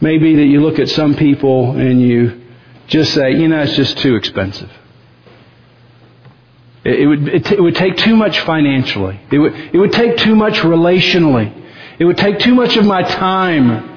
Maybe 0.00 0.36
that 0.36 0.44
you 0.44 0.60
look 0.60 0.78
at 0.78 0.88
some 0.88 1.14
people 1.14 1.72
and 1.72 2.00
you 2.00 2.40
just 2.86 3.12
say, 3.14 3.32
you 3.32 3.48
know, 3.48 3.62
it's 3.62 3.74
just 3.74 3.98
too 3.98 4.14
expensive. 4.16 4.70
It 6.84 7.06
would, 7.06 7.28
it, 7.28 7.52
it 7.52 7.60
would 7.60 7.74
take 7.74 7.96
too 7.96 8.16
much 8.16 8.40
financially. 8.40 9.20
It 9.30 9.38
would, 9.38 9.54
it 9.54 9.76
would 9.76 9.92
take 9.92 10.16
too 10.18 10.34
much 10.34 10.58
relationally. 10.60 11.52
It 11.98 12.04
would 12.04 12.16
take 12.16 12.38
too 12.38 12.54
much 12.54 12.76
of 12.76 12.86
my 12.86 13.02
time. 13.02 13.96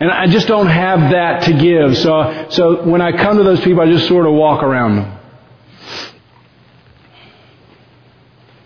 And 0.00 0.10
I 0.10 0.26
just 0.26 0.48
don't 0.48 0.66
have 0.66 1.10
that 1.12 1.42
to 1.42 1.52
give. 1.52 1.98
So, 1.98 2.46
so 2.50 2.82
when 2.84 3.02
I 3.02 3.12
come 3.12 3.36
to 3.36 3.44
those 3.44 3.60
people, 3.60 3.82
I 3.82 3.86
just 3.86 4.08
sort 4.08 4.26
of 4.26 4.32
walk 4.32 4.62
around 4.62 4.96
them. 4.96 5.18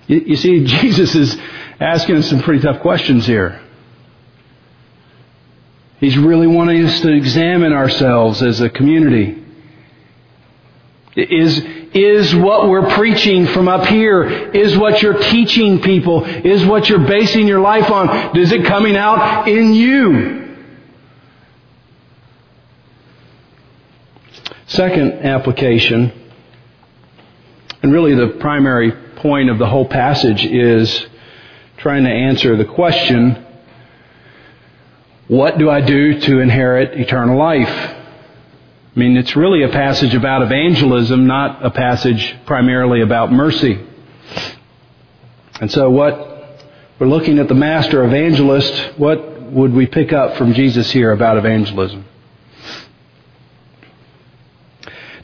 You, 0.07 0.21
you 0.21 0.37
see, 0.37 0.65
Jesus 0.65 1.15
is 1.15 1.37
asking 1.81 2.23
some 2.23 2.41
pretty 2.43 2.63
tough 2.63 2.81
questions 2.81 3.27
here. 3.27 3.61
He's 6.05 6.19
really 6.19 6.47
wanting 6.47 6.85
us 6.85 7.01
to 7.01 7.11
examine 7.11 7.73
ourselves 7.73 8.43
as 8.43 8.61
a 8.61 8.69
community. 8.69 9.43
Is, 11.17 11.59
is 11.95 12.35
what 12.35 12.69
we're 12.69 12.91
preaching 12.91 13.47
from 13.47 13.69
up 13.69 13.87
here, 13.87 14.23
is 14.51 14.77
what 14.77 15.01
you're 15.01 15.19
teaching 15.19 15.81
people, 15.81 16.27
is 16.27 16.63
what 16.67 16.91
you're 16.91 17.07
basing 17.07 17.49
your 17.49 17.61
life 17.61 17.91
on, 17.91 18.37
is 18.37 18.53
it 18.53 18.67
coming 18.67 18.97
out 18.97 19.49
in 19.49 19.73
you? 19.73 20.57
Second 24.67 25.25
application, 25.25 26.13
and 27.83 27.95
really 27.95 28.15
the 28.15 28.37
primary 28.41 28.93
point 29.17 29.49
of 29.49 29.59
the 29.59 29.67
whole 29.67 29.89
passage 29.89 30.45
is 30.45 31.07
trying 31.79 32.05
to 32.05 32.11
answer 32.11 32.59
the 32.59 32.67
question, 32.67 33.44
what 35.29 35.59
do 35.59 35.71
I 35.71 35.81
do 35.81 36.21
to 36.21 36.41
inherit 36.41 36.99
eternal 36.99 37.39
life? 37.39 37.69
I 37.69 38.99
mean, 38.99 39.17
it's 39.17 39.35
really 39.35 39.63
a 39.63 39.69
passage 39.69 40.15
about 40.15 40.43
evangelism, 40.43 41.27
not 41.27 41.65
a 41.65 41.71
passage 41.71 42.37
primarily 42.47 43.01
about 43.01 43.33
mercy. 43.33 43.81
And 45.61 45.71
so 45.71 45.91
what 45.91 46.63
we're 46.99 47.09
looking 47.09 47.39
at 47.39 47.49
the 47.49 47.55
master 47.55 48.05
evangelist, 48.05 48.99
what 48.99 49.43
would 49.51 49.73
we 49.73 49.87
pick 49.87 50.13
up 50.13 50.37
from 50.37 50.53
Jesus 50.53 50.91
here 50.91 51.11
about 51.11 51.39
evangelism? 51.39 52.05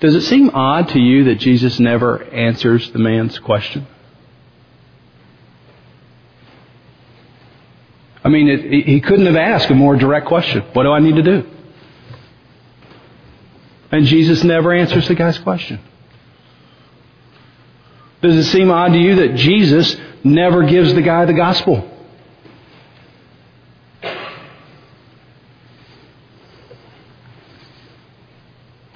Does 0.00 0.14
it 0.14 0.22
seem 0.22 0.50
odd 0.50 0.88
to 0.90 0.98
you 0.98 1.24
that 1.24 1.36
Jesus 1.36 1.78
never 1.78 2.24
answers 2.24 2.90
the 2.90 2.98
man's 2.98 3.38
question? 3.38 3.86
I 8.22 8.28
mean, 8.28 8.48
it, 8.48 8.86
he 8.86 9.00
couldn't 9.00 9.26
have 9.26 9.36
asked 9.36 9.70
a 9.70 9.74
more 9.74 9.96
direct 9.96 10.26
question. 10.26 10.62
What 10.72 10.82
do 10.82 10.90
I 10.90 11.00
need 11.00 11.16
to 11.16 11.22
do? 11.22 11.50
And 13.92 14.06
Jesus 14.06 14.44
never 14.44 14.72
answers 14.72 15.08
the 15.08 15.14
guy's 15.14 15.38
question. 15.38 15.80
Does 18.22 18.36
it 18.36 18.50
seem 18.50 18.70
odd 18.70 18.92
to 18.92 18.98
you 18.98 19.16
that 19.16 19.36
Jesus 19.36 19.96
never 20.22 20.64
gives 20.64 20.92
the 20.94 21.02
guy 21.02 21.24
the 21.24 21.32
gospel? 21.32 21.88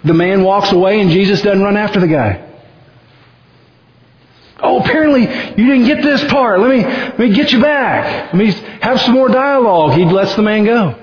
The 0.04 0.12
man 0.12 0.44
walks 0.44 0.70
away 0.70 1.00
and 1.00 1.10
Jesus 1.10 1.40
doesn't 1.40 1.62
run 1.62 1.78
after 1.78 1.98
the 1.98 2.06
guy. 2.06 2.50
Oh, 4.62 4.80
apparently 4.80 5.22
you 5.22 5.66
didn't 5.70 5.86
get 5.86 6.02
this 6.02 6.30
part. 6.30 6.60
Let 6.60 6.70
me, 6.70 6.82
let 6.84 7.18
me 7.18 7.34
get 7.34 7.52
you 7.52 7.60
back. 7.60 8.32
Let 8.32 8.36
me 8.36 8.50
have 8.84 9.00
some 9.00 9.14
more 9.14 9.28
dialogue. 9.28 9.92
He 9.92 10.04
lets 10.04 10.36
the 10.36 10.42
man 10.42 10.64
go. 10.66 10.94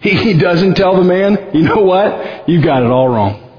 He, 0.00 0.10
he 0.10 0.34
doesn't 0.34 0.74
tell 0.74 0.96
the 0.96 1.04
man, 1.04 1.50
you 1.54 1.62
know 1.62 1.80
what? 1.80 2.46
You 2.46 2.62
got 2.62 2.82
it 2.82 2.90
all 2.90 3.08
wrong. 3.08 3.50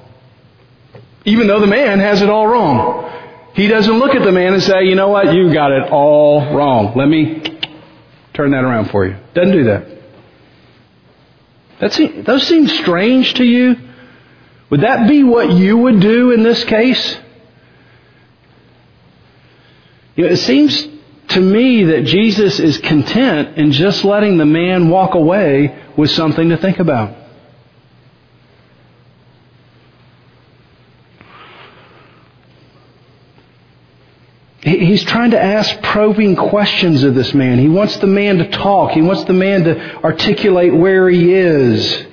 Even 1.26 1.47
though 1.47 1.60
the 1.60 1.67
man 1.67 2.00
has 2.00 2.21
it 2.21 2.30
all 2.30 2.45
wrong. 2.45 3.12
He 3.56 3.67
doesn't 3.67 3.97
look 3.97 4.13
at 4.13 4.24
the 4.24 4.32
man 4.32 4.54
and 4.54 4.62
say, 4.62 4.84
you 4.84 4.93
know 4.93 5.10
what? 5.10 5.34
You 5.34 5.52
got 5.52 5.71
it 5.71 5.91
all 5.91 6.56
wrong. 6.56 6.93
Let 6.95 7.08
me 7.08 7.60
turn 8.34 8.52
that 8.52 8.63
around 8.63 8.91
for 8.91 9.06
you. 9.06 9.17
Doesn't 9.34 9.54
do 9.54 9.63
that. 9.63 9.88
That 11.80 11.93
seem, 11.93 12.24
those 12.24 12.45
seem 12.47 12.68
strange 12.68 13.34
to 13.36 13.43
you? 13.43 13.78
Would 14.70 14.82
that 14.82 15.09
be 15.09 15.24
what 15.24 15.51
you 15.51 15.76
would 15.78 15.99
do 15.99 16.32
in 16.32 16.43
this 16.43 16.64
case? 16.66 17.18
You 20.16 20.26
know, 20.26 20.32
it 20.32 20.38
seems 20.38 20.88
to 21.30 21.39
me 21.39 21.86
that 21.86 22.03
Jesus 22.03 22.59
is 22.59 22.78
content 22.80 23.57
in 23.57 23.72
just 23.72 24.03
letting 24.03 24.38
the 24.38 24.45
man 24.45 24.89
walk 24.89 25.16
away 25.16 25.84
with 25.95 26.12
something 26.12 26.49
to 26.49 26.57
think 26.57 26.80
about. 26.80 27.16
He's 34.62 35.03
trying 35.03 35.32
to 35.32 35.41
ask 35.41 35.82
probing 35.82 36.36
questions 36.36 37.03
of 37.03 37.16
this 37.16 37.34
man. 37.34 37.57
He 37.57 37.68
wants 37.68 37.97
the 37.97 38.07
man 38.07 38.38
to 38.38 38.49
talk. 38.49 38.91
He 38.91 39.01
wants 39.01 39.24
the 39.24 39.34
man 39.34 39.64
to 39.64 40.03
articulate 40.03 40.74
where 40.76 41.09
he 41.09 41.34
is. 41.34 42.05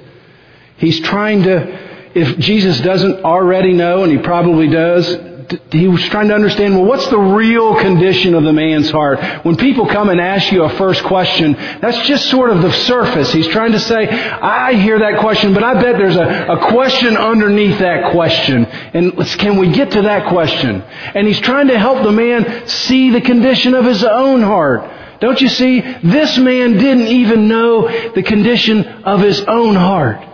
He's 0.78 0.98
trying 1.00 1.42
to, 1.42 2.10
if 2.18 2.38
Jesus 2.38 2.80
doesn't 2.80 3.22
already 3.22 3.74
know, 3.74 4.02
and 4.02 4.10
he 4.10 4.18
probably 4.18 4.68
does, 4.68 5.27
he 5.70 5.88
was 5.88 6.02
trying 6.04 6.28
to 6.28 6.34
understand, 6.34 6.74
well, 6.74 6.84
what's 6.84 7.08
the 7.08 7.18
real 7.18 7.76
condition 7.76 8.34
of 8.34 8.44
the 8.44 8.52
man's 8.52 8.90
heart? 8.90 9.44
When 9.44 9.56
people 9.56 9.86
come 9.86 10.08
and 10.08 10.20
ask 10.20 10.52
you 10.52 10.64
a 10.64 10.68
first 10.70 11.02
question, 11.04 11.54
that's 11.80 12.06
just 12.06 12.28
sort 12.28 12.50
of 12.50 12.62
the 12.62 12.72
surface. 12.72 13.32
He's 13.32 13.48
trying 13.48 13.72
to 13.72 13.80
say, 13.80 14.08
I 14.08 14.74
hear 14.74 14.98
that 14.98 15.20
question, 15.20 15.54
but 15.54 15.62
I 15.62 15.74
bet 15.74 15.96
there's 15.96 16.16
a, 16.16 16.46
a 16.52 16.70
question 16.70 17.16
underneath 17.16 17.78
that 17.78 18.12
question. 18.12 18.66
And 18.66 19.16
can 19.38 19.56
we 19.56 19.72
get 19.72 19.92
to 19.92 20.02
that 20.02 20.28
question? 20.28 20.82
And 20.82 21.26
he's 21.26 21.40
trying 21.40 21.68
to 21.68 21.78
help 21.78 22.02
the 22.02 22.12
man 22.12 22.66
see 22.68 23.10
the 23.10 23.20
condition 23.20 23.74
of 23.74 23.84
his 23.84 24.04
own 24.04 24.42
heart. 24.42 24.90
Don't 25.20 25.40
you 25.40 25.48
see? 25.48 25.80
This 25.80 26.38
man 26.38 26.74
didn't 26.74 27.08
even 27.08 27.48
know 27.48 27.88
the 28.12 28.22
condition 28.22 28.86
of 28.86 29.20
his 29.20 29.40
own 29.42 29.74
heart. 29.74 30.24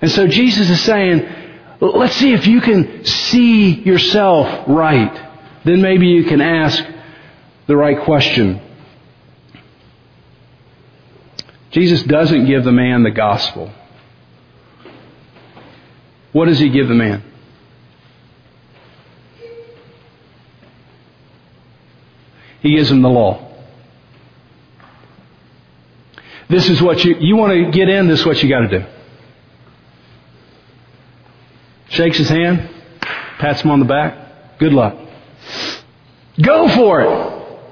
And 0.00 0.10
so 0.10 0.26
Jesus 0.26 0.70
is 0.70 0.80
saying, 0.80 1.28
let's 1.80 2.16
see 2.16 2.32
if 2.32 2.46
you 2.46 2.60
can 2.60 3.04
see 3.04 3.70
yourself 3.70 4.68
right. 4.68 5.26
Then 5.64 5.80
maybe 5.80 6.08
you 6.08 6.24
can 6.24 6.40
ask 6.40 6.82
the 7.66 7.76
right 7.76 8.00
question. 8.04 8.60
Jesus 11.70 12.02
doesn't 12.02 12.46
give 12.46 12.64
the 12.64 12.72
man 12.72 13.02
the 13.02 13.10
gospel. 13.10 13.70
What 16.32 16.46
does 16.46 16.58
he 16.58 16.68
give 16.68 16.88
the 16.88 16.94
man? 16.94 17.22
He 22.60 22.76
gives 22.76 22.90
him 22.90 23.02
the 23.02 23.08
law. 23.08 23.44
This 26.48 26.68
is 26.68 26.80
what 26.80 27.04
you, 27.04 27.16
you 27.20 27.36
want 27.36 27.52
to 27.52 27.70
get 27.70 27.88
in, 27.88 28.08
this 28.08 28.20
is 28.20 28.26
what 28.26 28.42
you 28.42 28.48
got 28.48 28.60
to 28.60 28.78
do. 28.80 28.86
Shakes 31.98 32.16
his 32.16 32.28
hand, 32.28 32.70
pats 33.40 33.62
him 33.62 33.72
on 33.72 33.80
the 33.80 33.84
back. 33.84 34.60
Good 34.60 34.72
luck. 34.72 34.96
Go 36.40 36.68
for 36.68 37.00
it. 37.00 37.68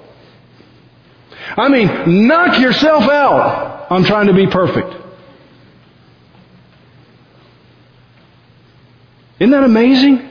I 1.56 1.68
mean, 1.68 2.26
knock 2.26 2.58
yourself 2.58 3.04
out 3.04 3.88
on 3.88 4.02
trying 4.02 4.26
to 4.26 4.32
be 4.32 4.48
perfect. 4.48 4.92
Isn't 9.38 9.52
that 9.52 9.62
amazing? 9.62 10.28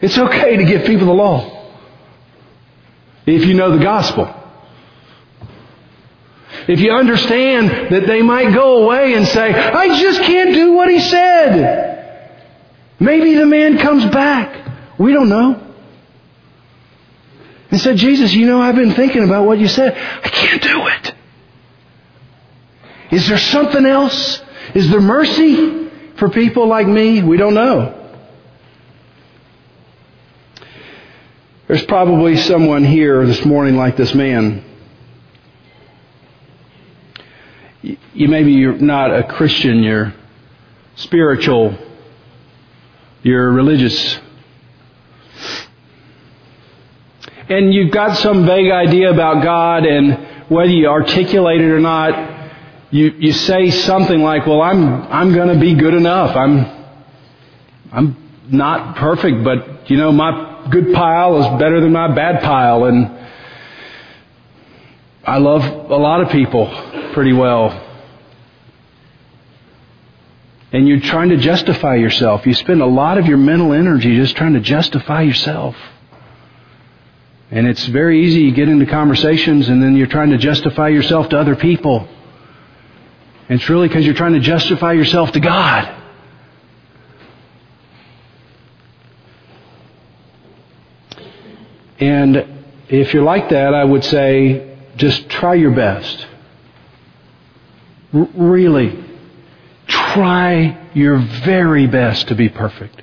It's 0.00 0.18
okay 0.18 0.56
to 0.56 0.64
give 0.64 0.84
people 0.84 1.06
the 1.06 1.14
law 1.14 1.70
if 3.24 3.44
you 3.44 3.54
know 3.54 3.70
the 3.70 3.84
gospel. 3.84 4.34
If 6.66 6.80
you 6.80 6.90
understand 6.90 7.92
that 7.94 8.08
they 8.08 8.22
might 8.22 8.52
go 8.52 8.82
away 8.82 9.14
and 9.14 9.28
say, 9.28 9.54
I 9.54 10.00
just 10.00 10.22
can't 10.22 10.52
do 10.52 10.72
what 10.72 10.90
he 10.90 10.98
said. 10.98 11.95
Maybe 12.98 13.34
the 13.34 13.46
man 13.46 13.78
comes 13.78 14.04
back. 14.06 14.98
We 14.98 15.12
don't 15.12 15.28
know. 15.28 15.62
And 17.70 17.80
said, 17.80 17.96
Jesus, 17.96 18.32
you 18.32 18.46
know, 18.46 18.60
I've 18.60 18.76
been 18.76 18.94
thinking 18.94 19.24
about 19.24 19.44
what 19.44 19.58
you 19.58 19.68
said. 19.68 19.96
I 19.96 20.28
can't 20.28 20.62
do 20.62 20.86
it. 20.86 21.14
Is 23.10 23.28
there 23.28 23.38
something 23.38 23.84
else? 23.84 24.40
Is 24.74 24.90
there 24.90 25.00
mercy 25.00 25.90
for 26.16 26.30
people 26.30 26.66
like 26.66 26.86
me? 26.86 27.22
We 27.22 27.36
don't 27.36 27.54
know. 27.54 27.92
There's 31.68 31.84
probably 31.84 32.36
someone 32.36 32.84
here 32.84 33.26
this 33.26 33.44
morning 33.44 33.76
like 33.76 33.96
this 33.96 34.14
man. 34.14 34.64
You 37.82 38.28
maybe 38.28 38.52
you're 38.52 38.78
not 38.78 39.12
a 39.12 39.24
Christian, 39.24 39.82
you're 39.82 40.14
spiritual, 40.94 41.76
you're 43.22 43.50
religious. 43.50 44.18
And 47.48 47.72
you've 47.72 47.92
got 47.92 48.16
some 48.16 48.44
vague 48.44 48.70
idea 48.70 49.12
about 49.12 49.42
God 49.42 49.84
and 49.84 50.48
whether 50.48 50.70
you 50.70 50.88
articulate 50.88 51.60
it 51.60 51.70
or 51.70 51.80
not, 51.80 52.50
you, 52.90 53.12
you 53.18 53.32
say 53.32 53.70
something 53.70 54.20
like, 54.20 54.46
well, 54.46 54.62
I'm, 54.62 55.02
I'm 55.02 55.34
gonna 55.34 55.58
be 55.58 55.74
good 55.74 55.94
enough. 55.94 56.36
I'm, 56.36 56.66
I'm 57.92 58.16
not 58.50 58.96
perfect, 58.96 59.44
but 59.44 59.90
you 59.90 59.96
know, 59.96 60.12
my 60.12 60.68
good 60.70 60.92
pile 60.92 61.38
is 61.38 61.58
better 61.58 61.80
than 61.80 61.92
my 61.92 62.14
bad 62.14 62.42
pile. 62.42 62.84
And 62.84 63.10
I 65.24 65.38
love 65.38 65.62
a 65.90 65.96
lot 65.96 66.20
of 66.20 66.30
people 66.30 66.66
pretty 67.12 67.32
well. 67.32 67.85
And 70.76 70.86
you're 70.86 71.00
trying 71.00 71.30
to 71.30 71.38
justify 71.38 71.94
yourself. 71.94 72.44
You 72.44 72.52
spend 72.52 72.82
a 72.82 72.86
lot 72.86 73.16
of 73.16 73.24
your 73.24 73.38
mental 73.38 73.72
energy 73.72 74.14
just 74.14 74.36
trying 74.36 74.52
to 74.52 74.60
justify 74.60 75.22
yourself. 75.22 75.74
And 77.50 77.66
it's 77.66 77.86
very 77.86 78.26
easy 78.26 78.42
you 78.42 78.52
get 78.52 78.68
into 78.68 78.84
conversations 78.84 79.70
and 79.70 79.82
then 79.82 79.96
you're 79.96 80.06
trying 80.06 80.32
to 80.32 80.36
justify 80.36 80.88
yourself 80.88 81.30
to 81.30 81.38
other 81.38 81.56
people. 81.56 82.06
And 83.48 83.58
it's 83.58 83.70
really 83.70 83.88
because 83.88 84.04
you're 84.04 84.16
trying 84.16 84.34
to 84.34 84.40
justify 84.40 84.92
yourself 84.92 85.32
to 85.32 85.40
God. 85.40 85.94
And 92.00 92.66
if 92.90 93.14
you're 93.14 93.24
like 93.24 93.48
that, 93.48 93.72
I 93.72 93.82
would 93.82 94.04
say 94.04 94.76
just 94.96 95.30
try 95.30 95.54
your 95.54 95.70
best. 95.70 96.26
R- 98.12 98.28
really, 98.34 99.05
try 100.16 100.88
your 100.94 101.18
very 101.18 101.86
best 101.86 102.28
to 102.28 102.34
be 102.34 102.48
perfect. 102.48 103.02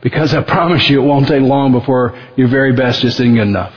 Because 0.00 0.32
I 0.32 0.42
promise 0.42 0.88
you 0.88 1.02
it 1.02 1.06
won't 1.06 1.28
take 1.28 1.42
long 1.42 1.72
before 1.72 2.18
your 2.36 2.48
very 2.48 2.72
best 2.72 3.02
just 3.02 3.20
isn't 3.20 3.34
good 3.34 3.42
enough. 3.42 3.74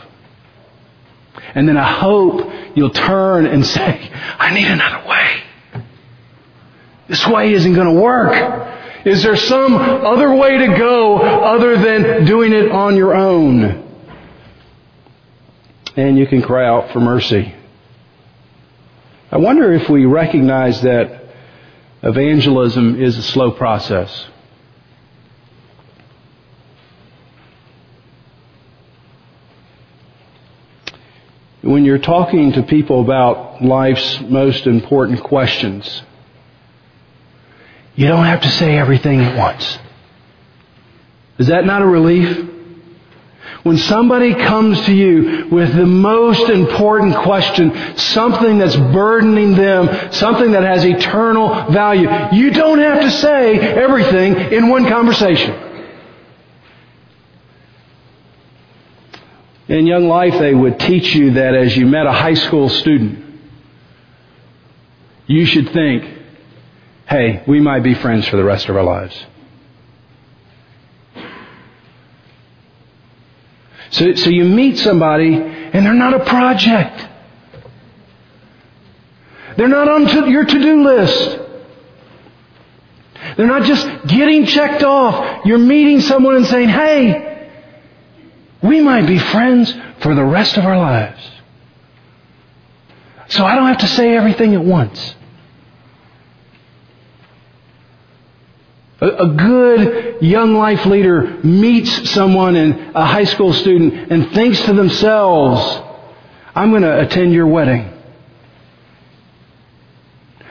And 1.56 1.68
then 1.68 1.76
I 1.76 2.00
hope 2.00 2.50
you'll 2.76 2.90
turn 2.90 3.46
and 3.46 3.66
say, 3.78 4.10
I 4.14 4.54
need 4.54 4.68
another 4.68 5.08
way. 5.08 5.44
This 7.10 7.28
way 7.28 7.54
isn't 7.54 7.74
going 7.74 7.94
to 7.94 8.02
work. 8.02 8.70
Is 9.06 9.22
there 9.24 9.36
some 9.36 9.76
other 9.76 10.34
way 10.34 10.58
to 10.60 10.68
go 10.78 11.18
other 11.18 11.78
than 11.78 12.26
doing 12.26 12.54
it 12.54 12.72
on 12.72 12.96
your 12.96 13.14
own? 13.14 13.82
And 15.98 16.18
you 16.18 16.26
can 16.26 16.42
cry 16.42 16.66
out 16.66 16.94
for 16.94 17.02
mercy. 17.02 17.54
I 19.34 19.38
wonder 19.38 19.74
if 19.74 19.90
we 19.90 20.06
recognize 20.06 20.80
that 20.84 21.24
evangelism 22.04 23.02
is 23.02 23.18
a 23.18 23.24
slow 23.24 23.50
process. 23.50 24.28
When 31.64 31.84
you're 31.84 31.98
talking 31.98 32.52
to 32.52 32.62
people 32.62 33.02
about 33.02 33.64
life's 33.64 34.22
most 34.22 34.68
important 34.68 35.24
questions, 35.24 36.04
you 37.96 38.08
don't 38.08 38.26
have 38.26 38.42
to 38.42 38.52
say 38.52 38.78
everything 38.78 39.20
at 39.22 39.36
once. 39.36 39.80
Is 41.40 41.48
that 41.48 41.66
not 41.66 41.82
a 41.82 41.88
relief? 41.88 42.53
When 43.64 43.78
somebody 43.78 44.36
comes 44.36 44.86
to 44.86 44.94
you 44.94 45.48
with 45.50 45.74
the 45.74 45.86
most 45.86 46.50
important 46.50 47.16
question, 47.16 47.98
something 47.98 48.58
that's 48.58 48.76
burdening 48.76 49.56
them, 49.56 50.12
something 50.12 50.52
that 50.52 50.64
has 50.64 50.84
eternal 50.84 51.72
value, 51.72 52.10
you 52.34 52.52
don't 52.52 52.80
have 52.80 53.02
to 53.02 53.10
say 53.10 53.58
everything 53.58 54.36
in 54.52 54.68
one 54.68 54.90
conversation. 54.90 55.56
In 59.70 59.88
Young 59.88 60.10
Life, 60.10 60.38
they 60.40 60.54
would 60.54 60.78
teach 60.78 61.16
you 61.16 61.32
that 61.32 61.56
as 61.56 61.76
you 61.78 61.86
met 61.86 62.06
a 62.06 62.12
high 62.12 62.34
school 62.34 62.68
student, 62.68 63.24
you 65.26 65.46
should 65.46 65.72
think, 65.72 66.04
hey, 67.08 67.44
we 67.48 67.62
might 67.62 67.82
be 67.82 67.94
friends 67.94 68.28
for 68.28 68.36
the 68.36 68.44
rest 68.44 68.68
of 68.68 68.76
our 68.76 68.84
lives. 68.84 69.26
So, 73.94 74.16
so 74.16 74.32
you 74.32 74.44
meet 74.46 74.80
somebody 74.80 75.36
and 75.36 75.86
they're 75.86 75.94
not 75.94 76.16
a 76.16 76.26
project. 76.26 77.08
They're 79.56 79.68
not 79.68 79.88
on 79.88 80.08
to 80.08 80.30
your 80.32 80.46
to-do 80.46 80.84
list. 80.84 81.40
They're 83.38 83.48
not 83.48 83.64
just 83.64 83.88
getting 84.08 84.48
checked 84.48 84.84
off. 84.84 85.46
You're 85.46 85.60
meeting 85.60 86.02
someone 86.02 86.38
and 86.38 86.46
saying, 86.48 86.70
hey, 86.70 87.52
we 88.64 88.82
might 88.82 89.06
be 89.06 89.20
friends 89.20 89.72
for 90.00 90.16
the 90.16 90.26
rest 90.26 90.58
of 90.58 90.66
our 90.66 90.78
lives. 90.78 91.24
So 93.28 93.46
I 93.46 93.54
don't 93.54 93.68
have 93.68 93.80
to 93.80 93.88
say 93.88 94.18
everything 94.18 94.56
at 94.56 94.64
once. 94.64 95.14
A, 99.04 99.28
good 99.28 100.22
young 100.22 100.56
life 100.56 100.86
leader 100.86 101.40
meets 101.44 102.10
someone 102.12 102.56
and 102.56 102.96
a 102.96 103.06
high 103.06 103.26
school 103.26 103.52
student 103.52 104.12
and 104.12 104.32
thinks 104.32 104.62
to 104.62 104.74
themselves, 104.74 105.82
I'm 106.56 106.70
going 106.70 106.84
to 106.84 107.02
attend 107.02 107.34
your 107.34 107.48
wedding. 107.48 107.92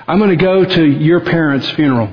I'm 0.06 0.18
going 0.18 0.30
to 0.30 0.36
go 0.36 0.64
to 0.64 0.84
your 0.84 1.20
parents' 1.20 1.70
funeral. 1.70 2.12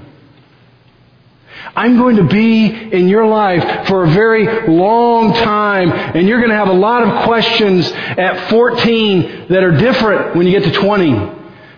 I'm 1.75 1.97
going 1.97 2.15
to 2.17 2.23
be 2.23 2.65
in 2.67 3.07
your 3.07 3.25
life 3.25 3.87
for 3.87 4.05
a 4.05 4.09
very 4.09 4.67
long 4.67 5.33
time, 5.33 5.91
and 5.91 6.27
you're 6.27 6.39
going 6.39 6.51
to 6.51 6.55
have 6.55 6.69
a 6.69 6.73
lot 6.73 7.03
of 7.03 7.23
questions 7.23 7.91
at 7.91 8.49
14 8.49 9.47
that 9.49 9.63
are 9.63 9.71
different 9.71 10.35
when 10.35 10.47
you 10.47 10.57
get 10.57 10.71
to 10.71 10.79
20 10.79 11.37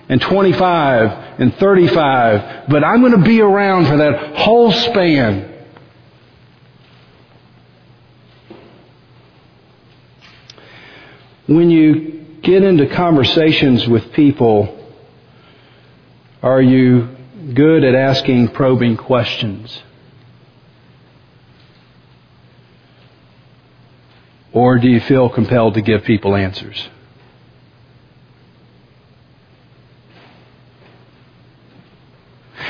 and 0.10 0.22
25 0.22 1.31
and 1.42 1.56
35, 1.58 2.70
but 2.70 2.84
I'm 2.84 3.00
going 3.02 3.14
to 3.14 3.28
be 3.28 3.42
around 3.42 3.88
for 3.88 3.98
that 3.98 4.38
whole 4.38 4.72
span. 4.72 5.52
When 11.48 11.72
you 11.72 12.28
get 12.44 12.62
into 12.62 12.86
conversations 12.86 13.88
with 13.88 14.14
people, 14.14 14.88
are 16.44 16.62
you 16.62 17.10
good 17.56 17.84
at 17.86 17.96
asking 17.96 18.50
probing 18.50 18.98
questions? 18.98 19.82
Or 24.54 24.78
do 24.78 24.88
you 24.88 25.00
feel 25.00 25.28
compelled 25.28 25.74
to 25.74 25.82
give 25.82 26.04
people 26.04 26.36
answers? 26.36 26.88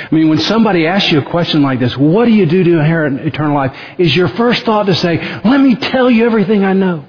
I 0.10 0.16
mean, 0.16 0.30
when 0.30 0.40
somebody 0.40 0.88
asks 0.88 1.12
you 1.12 1.20
a 1.20 1.26
question 1.26 1.62
like 1.62 1.80
this, 1.80 1.98
what 1.98 2.26
do 2.26 2.32
you 2.32 2.46
do 2.46 2.64
to 2.64 2.80
inherit 2.80 3.14
eternal 3.26 3.56
life? 3.56 3.76
Is 3.98 4.16
your 4.16 4.28
first 4.30 4.64
thought 4.64 4.88
to 4.88 4.96
say, 4.96 5.18
let 5.44 5.60
me 5.60 5.76
tell 5.76 6.10
you 6.10 6.26
everything 6.26 6.64
I 6.64 6.74
know? 6.74 7.06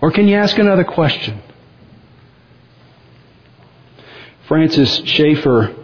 Or 0.00 0.10
can 0.10 0.28
you 0.28 0.36
ask 0.36 0.56
another 0.58 0.84
question? 0.84 1.42
Francis 4.46 5.02
Schaeffer, 5.04 5.74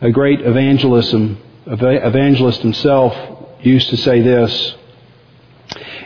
a 0.00 0.10
great 0.10 0.40
evangelism, 0.40 1.38
evangelist 1.66 2.60
himself, 2.60 3.16
used 3.62 3.88
to 3.90 3.96
say 3.96 4.20
this. 4.20 4.74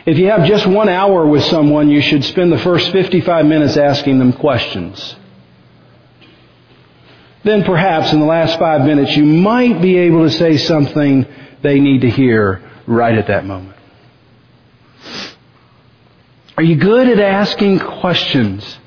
If 0.05 0.19
you 0.19 0.29
have 0.29 0.45
just 0.45 0.67
one 0.67 0.87
hour 0.87 1.25
with 1.25 1.43
someone, 1.45 1.89
you 1.89 2.01
should 2.01 2.23
spend 2.23 2.51
the 2.51 2.59
first 2.59 2.91
55 2.91 3.45
minutes 3.45 3.75
asking 3.75 4.19
them 4.19 4.33
questions. 4.33 5.15
Then 7.45 7.63
perhaps 7.63 8.11
in 8.11 8.19
the 8.19 8.25
last 8.25 8.57
five 8.57 8.81
minutes 8.81 9.15
you 9.15 9.23
might 9.23 9.79
be 9.79 9.97
able 9.97 10.23
to 10.23 10.31
say 10.31 10.57
something 10.57 11.27
they 11.61 11.79
need 11.79 12.01
to 12.01 12.09
hear 12.09 12.67
right 12.87 13.15
at 13.15 13.27
that 13.27 13.45
moment. 13.45 13.77
Are 16.57 16.63
you 16.63 16.75
good 16.75 17.07
at 17.07 17.19
asking 17.19 17.79
questions? 17.79 18.79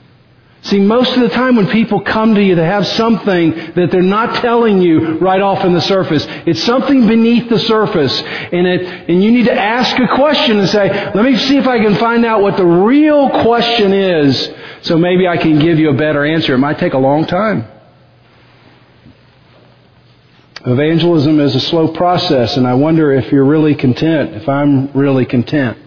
See, 0.62 0.80
most 0.80 1.16
of 1.16 1.22
the 1.22 1.28
time 1.28 1.54
when 1.54 1.68
people 1.68 2.00
come 2.00 2.34
to 2.34 2.42
you, 2.42 2.56
they 2.56 2.64
have 2.64 2.84
something 2.84 3.52
that 3.74 3.90
they're 3.92 4.02
not 4.02 4.42
telling 4.42 4.82
you 4.82 5.18
right 5.18 5.40
off 5.40 5.64
in 5.64 5.72
the 5.72 5.80
surface. 5.80 6.26
It's 6.44 6.62
something 6.64 7.06
beneath 7.06 7.48
the 7.48 7.60
surface. 7.60 8.20
And, 8.20 8.66
it, 8.66 8.82
and 9.08 9.22
you 9.22 9.30
need 9.30 9.44
to 9.44 9.54
ask 9.54 9.96
a 9.96 10.08
question 10.08 10.58
and 10.58 10.68
say, 10.68 10.88
let 11.14 11.24
me 11.24 11.36
see 11.36 11.58
if 11.58 11.68
I 11.68 11.78
can 11.78 11.94
find 11.94 12.24
out 12.24 12.42
what 12.42 12.56
the 12.56 12.66
real 12.66 13.30
question 13.30 13.92
is 13.92 14.50
so 14.82 14.98
maybe 14.98 15.28
I 15.28 15.36
can 15.36 15.60
give 15.60 15.78
you 15.78 15.90
a 15.90 15.94
better 15.94 16.24
answer. 16.24 16.54
It 16.54 16.58
might 16.58 16.80
take 16.80 16.94
a 16.94 16.98
long 16.98 17.24
time. 17.24 17.77
Evangelism 20.66 21.38
is 21.40 21.54
a 21.54 21.60
slow 21.60 21.88
process 21.88 22.56
and 22.56 22.66
I 22.66 22.74
wonder 22.74 23.12
if 23.12 23.30
you're 23.30 23.44
really 23.44 23.74
content, 23.74 24.34
if 24.34 24.48
I'm 24.48 24.92
really 24.92 25.24
content 25.24 25.78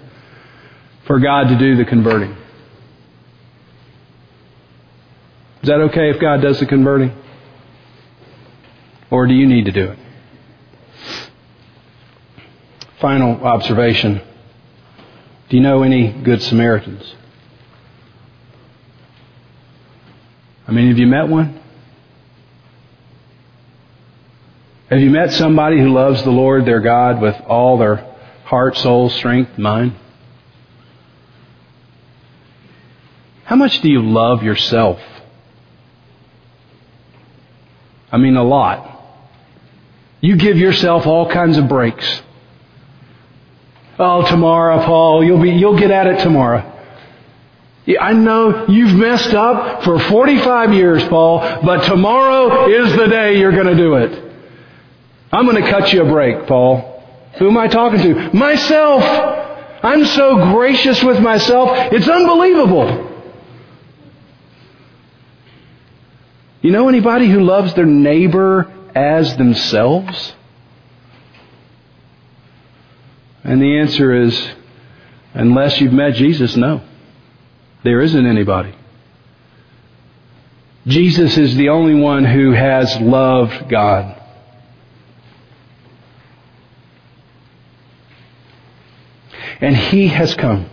for 1.05 1.19
God 1.19 1.49
to 1.49 1.57
do 1.57 1.76
the 1.76 1.86
converting. 1.86 2.32
Is 5.61 5.67
that 5.67 5.82
okay 5.82 6.09
if 6.09 6.19
God 6.19 6.41
does 6.41 6.59
the 6.59 6.65
converting? 6.65 7.11
Or 9.09 9.28
do 9.28 9.34
you 9.34 9.45
need 9.45 9.65
to 9.65 9.72
do 9.72 9.91
it? 9.91 9.99
Final 13.01 13.43
observation. 13.43 14.22
Do 15.49 15.57
you 15.57 15.61
know 15.61 15.84
any 15.84 16.13
good 16.13 16.41
Samaritans? 16.41 17.13
I 20.65 20.72
mean, 20.72 20.88
have 20.88 20.97
you 20.97 21.07
met 21.07 21.28
one? 21.28 21.59
Have 24.92 25.00
you 25.00 25.10
met 25.10 25.32
somebody 25.32 25.80
who 25.80 25.94
loves 25.94 26.22
the 26.24 26.32
Lord 26.32 26.66
their 26.66 26.82
God 26.82 27.22
with 27.22 27.39
all 27.48 27.78
their 27.78 28.14
heart, 28.44 28.76
soul, 28.76 29.10
strength, 29.10 29.58
mind? 29.58 29.96
How 33.46 33.56
much 33.56 33.80
do 33.80 33.89
you 33.89 34.02
love 34.02 34.44
yourself? 34.44 35.00
I 38.12 38.18
mean, 38.18 38.36
a 38.36 38.44
lot. 38.44 39.02
You 40.20 40.36
give 40.36 40.58
yourself 40.58 41.08
all 41.08 41.32
kinds 41.32 41.58
of 41.58 41.70
breaks. 41.70 42.22
Oh, 43.98 44.28
tomorrow, 44.28 44.86
Paul, 44.86 45.24
you'll 45.24 45.42
be, 45.42 45.52
you'll 45.52 45.80
get 45.80 45.92
at 45.92 46.08
it 46.08 46.20
tomorrow. 46.22 46.68
I 47.98 48.12
know 48.12 48.68
you've 48.68 48.94
messed 48.94 49.34
up 49.34 49.86
for 49.86 50.00
45 50.00 50.74
years, 50.74 51.08
Paul, 51.08 51.39
but 51.64 51.86
tomorrow 51.86 52.68
is 52.68 52.94
the 52.98 53.08
day 53.08 53.39
you're 53.39 53.54
going 53.54 53.68
to 53.68 53.76
do 53.76 53.96
it. 53.96 54.30
I'm 55.32 55.45
going 55.45 55.63
to 55.63 55.69
cut 55.69 55.93
you 55.93 56.03
a 56.03 56.05
break, 56.05 56.47
Paul. 56.47 57.03
Who 57.38 57.47
am 57.47 57.57
I 57.57 57.67
talking 57.67 58.01
to? 58.01 58.34
Myself. 58.34 59.03
I'm 59.84 60.05
so 60.05 60.53
gracious 60.53 61.01
with 61.03 61.19
myself. 61.19 61.69
It's 61.93 62.07
unbelievable. 62.07 63.09
You 66.61 66.71
know 66.71 66.89
anybody 66.89 67.27
who 67.27 67.39
loves 67.39 67.73
their 67.73 67.86
neighbor 67.86 68.71
as 68.93 69.36
themselves? 69.38 70.34
And 73.43 73.61
the 73.61 73.79
answer 73.79 74.13
is, 74.23 74.51
unless 75.34 75.82
you've 75.82 75.93
met 75.93 76.13
Jesus, 76.13 76.55
no. 76.55 76.82
There 77.84 78.01
isn't 78.01 78.25
anybody. 78.25 78.75
Jesus 80.86 81.38
is 81.38 81.55
the 81.55 81.69
only 81.69 81.95
one 81.95 82.25
who 82.25 82.51
has 82.51 82.99
loved 82.99 83.67
God. 83.69 84.20
And 89.62 89.76
He 89.76 90.07
has 90.07 90.36
come. 90.36 90.70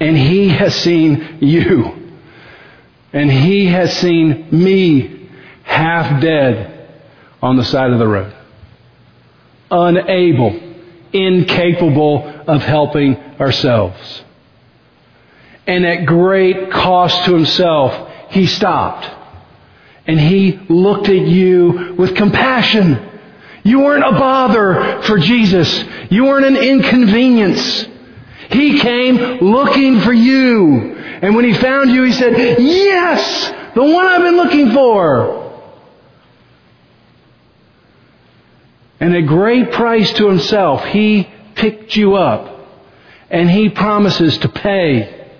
And 0.00 0.16
He 0.16 0.50
has 0.50 0.74
seen 0.74 1.38
you. 1.40 2.02
And 3.12 3.30
he 3.30 3.66
has 3.66 3.96
seen 3.98 4.48
me 4.50 5.28
half 5.64 6.20
dead 6.22 6.88
on 7.42 7.56
the 7.56 7.64
side 7.64 7.90
of 7.90 7.98
the 7.98 8.08
road. 8.08 8.34
Unable, 9.70 10.58
incapable 11.12 12.26
of 12.46 12.62
helping 12.62 13.16
ourselves. 13.38 14.22
And 15.66 15.84
at 15.84 16.06
great 16.06 16.70
cost 16.70 17.24
to 17.26 17.34
himself, 17.34 18.10
he 18.30 18.46
stopped. 18.46 19.08
And 20.06 20.18
he 20.18 20.58
looked 20.68 21.08
at 21.08 21.26
you 21.26 21.94
with 21.98 22.16
compassion. 22.16 23.11
You 23.64 23.80
weren't 23.80 24.04
a 24.04 24.18
bother 24.18 25.02
for 25.02 25.18
Jesus. 25.18 25.84
You 26.10 26.24
weren't 26.24 26.46
an 26.46 26.56
inconvenience. 26.56 27.86
He 28.50 28.80
came 28.80 29.16
looking 29.40 30.00
for 30.00 30.12
you. 30.12 30.96
And 31.22 31.36
when 31.36 31.44
he 31.44 31.54
found 31.54 31.90
you, 31.90 32.02
he 32.02 32.12
said, 32.12 32.34
Yes! 32.58 33.72
The 33.74 33.82
one 33.82 34.06
I've 34.06 34.22
been 34.22 34.36
looking 34.36 34.72
for! 34.72 35.42
And 39.00 39.16
at 39.16 39.26
great 39.26 39.72
price 39.72 40.12
to 40.14 40.28
himself, 40.28 40.84
he 40.84 41.28
picked 41.54 41.96
you 41.96 42.16
up. 42.16 42.50
And 43.30 43.50
he 43.50 43.68
promises 43.68 44.38
to 44.38 44.48
pay 44.48 45.30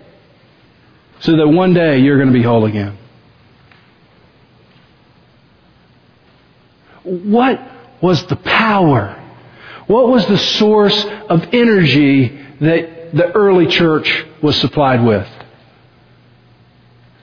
so 1.20 1.36
that 1.36 1.46
one 1.46 1.74
day 1.74 1.98
you're 1.98 2.16
going 2.16 2.32
to 2.32 2.34
be 2.34 2.42
whole 2.42 2.64
again. 2.64 2.96
What 7.04 7.71
was 8.02 8.26
the 8.26 8.36
power? 8.36 9.18
What 9.86 10.08
was 10.08 10.26
the 10.26 10.38
source 10.38 11.04
of 11.28 11.48
energy 11.52 12.28
that 12.60 13.14
the 13.14 13.32
early 13.32 13.66
church 13.66 14.26
was 14.42 14.56
supplied 14.56 15.02
with? 15.04 15.28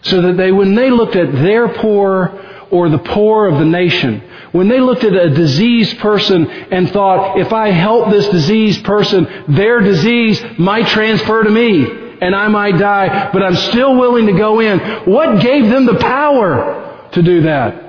So 0.04 0.22
that 0.22 0.38
they, 0.38 0.52
when 0.52 0.76
they 0.76 0.90
looked 0.90 1.16
at 1.16 1.34
their 1.34 1.68
poor 1.68 2.46
or 2.72 2.90
the 2.90 3.00
poor 3.00 3.48
of 3.48 3.60
the 3.60 3.66
nation, 3.66 4.22
when 4.52 4.68
they 4.68 4.80
looked 4.80 5.04
at 5.04 5.14
a 5.14 5.30
diseased 5.30 6.00
person 6.00 6.50
and 6.50 6.90
thought, 6.92 7.40
if 7.40 7.54
I 7.54 7.70
help 7.70 8.10
this 8.10 8.28
diseased 8.30 8.84
person, 8.84 9.28
their 9.50 9.82
disease 9.82 10.42
might 10.58 10.88
transfer 10.88 11.44
to 11.44 11.50
me 11.50 11.86
and 12.22 12.36
I 12.36 12.48
might 12.48 12.78
die, 12.78 13.30
but 13.32 13.44
I'm 13.44 13.56
still 13.56 13.96
willing 13.98 14.26
to 14.28 14.34
go 14.34 14.60
in. 14.60 14.80
What 15.06 15.42
gave 15.42 15.70
them 15.70 15.86
the 15.86 15.96
power 15.96 17.10
to 17.12 17.22
do 17.22 17.42
that? 17.44 17.89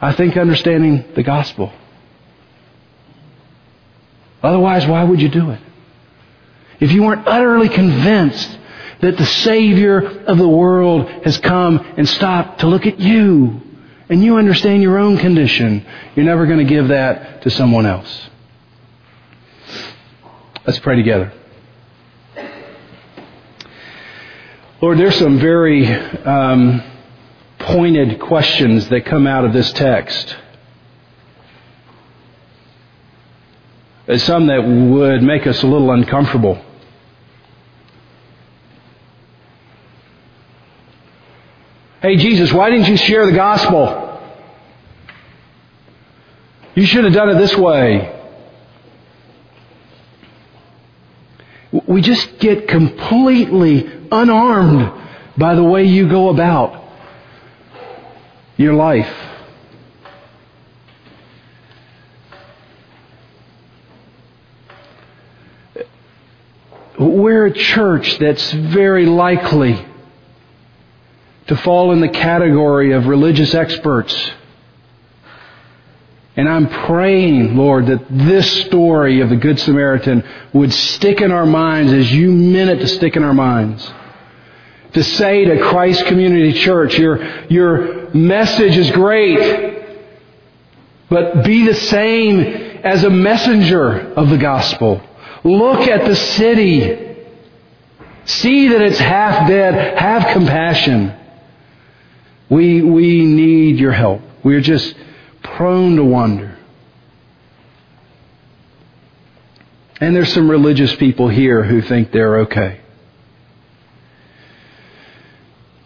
I 0.00 0.12
think 0.12 0.36
understanding 0.36 1.04
the 1.14 1.22
gospel. 1.22 1.72
Otherwise, 4.42 4.86
why 4.86 5.02
would 5.02 5.20
you 5.20 5.28
do 5.28 5.50
it? 5.50 5.60
If 6.80 6.92
you 6.92 7.02
weren't 7.02 7.26
utterly 7.26 7.68
convinced 7.68 8.58
that 9.00 9.16
the 9.16 9.26
Savior 9.26 9.98
of 10.24 10.38
the 10.38 10.48
world 10.48 11.08
has 11.24 11.38
come 11.38 11.78
and 11.78 12.08
stopped 12.08 12.60
to 12.60 12.66
look 12.66 12.86
at 12.86 12.98
you. 12.98 13.60
And 14.08 14.24
you 14.24 14.36
understand 14.36 14.82
your 14.82 14.98
own 14.98 15.18
condition. 15.18 15.84
You're 16.16 16.24
never 16.24 16.46
going 16.46 16.58
to 16.58 16.64
give 16.64 16.88
that 16.88 17.42
to 17.42 17.50
someone 17.50 17.86
else. 17.86 18.28
Let's 20.66 20.78
pray 20.78 20.96
together. 20.96 21.32
Lord, 24.80 24.98
there's 24.98 25.16
some 25.16 25.38
very 25.38 25.86
um, 25.92 26.82
pointed 27.58 28.20
questions 28.20 28.88
that 28.88 29.04
come 29.06 29.26
out 29.26 29.44
of 29.44 29.52
this 29.52 29.72
text. 29.72 30.36
Some 34.16 34.46
that 34.46 34.64
would 34.64 35.22
make 35.22 35.46
us 35.46 35.62
a 35.62 35.66
little 35.66 35.90
uncomfortable. 35.90 36.64
Hey, 42.00 42.16
Jesus, 42.16 42.52
why 42.52 42.70
didn't 42.70 42.88
you 42.88 42.96
share 42.96 43.26
the 43.26 43.32
gospel? 43.32 44.22
You 46.74 46.86
should 46.86 47.04
have 47.04 47.12
done 47.12 47.28
it 47.30 47.38
this 47.38 47.54
way. 47.56 48.14
We 51.86 52.00
just 52.00 52.38
get 52.38 52.68
completely 52.68 53.90
unarmed 54.10 54.90
by 55.36 55.54
the 55.54 55.64
way 55.64 55.84
you 55.84 56.08
go 56.08 56.30
about 56.30 56.87
your 58.58 58.74
life. 58.74 59.10
We're 66.98 67.46
a 67.46 67.52
church 67.52 68.18
that's 68.18 68.50
very 68.50 69.06
likely 69.06 69.86
to 71.46 71.56
fall 71.56 71.92
in 71.92 72.00
the 72.00 72.08
category 72.08 72.92
of 72.92 73.06
religious 73.06 73.54
experts. 73.54 74.32
And 76.36 76.48
I'm 76.48 76.68
praying, 76.86 77.56
Lord, 77.56 77.86
that 77.86 78.06
this 78.10 78.64
story 78.66 79.20
of 79.20 79.28
the 79.28 79.36
Good 79.36 79.58
Samaritan 79.60 80.24
would 80.52 80.72
stick 80.72 81.20
in 81.20 81.32
our 81.32 81.46
minds 81.46 81.92
as 81.92 82.12
you 82.12 82.30
meant 82.30 82.70
it 82.70 82.80
to 82.80 82.88
stick 82.88 83.16
in 83.16 83.22
our 83.22 83.34
minds. 83.34 83.88
To 84.94 85.02
say 85.02 85.44
to 85.44 85.58
Christ 85.60 86.04
Community 86.06 86.52
Church, 86.52 86.98
your, 86.98 87.46
your 87.48 87.97
message 88.14 88.76
is 88.76 88.90
great, 88.90 89.84
but 91.08 91.44
be 91.44 91.66
the 91.66 91.74
same 91.74 92.40
as 92.40 93.04
a 93.04 93.10
messenger 93.10 94.12
of 94.14 94.28
the 94.30 94.38
gospel. 94.38 95.00
Look 95.44 95.88
at 95.88 96.06
the 96.06 96.16
city. 96.16 97.16
See 98.24 98.68
that 98.68 98.82
it's 98.82 98.98
half 98.98 99.48
dead. 99.48 99.98
Have 99.98 100.32
compassion. 100.32 101.14
We, 102.50 102.82
we 102.82 103.24
need 103.24 103.78
your 103.78 103.92
help. 103.92 104.22
We're 104.42 104.60
just 104.60 104.94
prone 105.42 105.96
to 105.96 106.04
wonder. 106.04 106.56
And 110.00 110.14
there's 110.14 110.32
some 110.32 110.50
religious 110.50 110.94
people 110.94 111.28
here 111.28 111.64
who 111.64 111.82
think 111.82 112.12
they're 112.12 112.40
okay. 112.40 112.80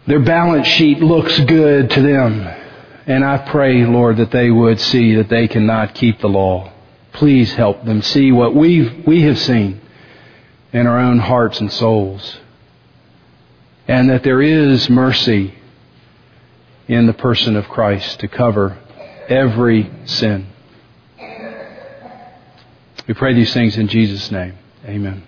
Their 0.05 0.19
balance 0.19 0.67
sheet 0.67 0.99
looks 0.99 1.39
good 1.41 1.89
to 1.91 2.01
them. 2.01 2.47
And 3.05 3.23
I 3.23 3.37
pray, 3.37 3.85
Lord, 3.85 4.17
that 4.17 4.31
they 4.31 4.49
would 4.49 4.79
see 4.79 5.15
that 5.15 5.29
they 5.29 5.47
cannot 5.47 5.95
keep 5.95 6.19
the 6.19 6.29
law. 6.29 6.71
Please 7.13 7.53
help 7.53 7.85
them 7.85 8.01
see 8.01 8.31
what 8.31 8.55
we've, 8.55 9.05
we 9.05 9.21
have 9.23 9.37
seen 9.39 9.81
in 10.71 10.87
our 10.87 10.99
own 10.99 11.19
hearts 11.19 11.59
and 11.59 11.71
souls. 11.71 12.37
And 13.87 14.09
that 14.09 14.23
there 14.23 14.41
is 14.41 14.89
mercy 14.89 15.53
in 16.87 17.05
the 17.05 17.13
person 17.13 17.55
of 17.55 17.67
Christ 17.69 18.19
to 18.21 18.27
cover 18.27 18.77
every 19.27 19.89
sin. 20.05 20.47
We 23.07 23.13
pray 23.13 23.33
these 23.33 23.53
things 23.53 23.77
in 23.77 23.89
Jesus' 23.89 24.31
name. 24.31 24.57
Amen. 24.85 25.23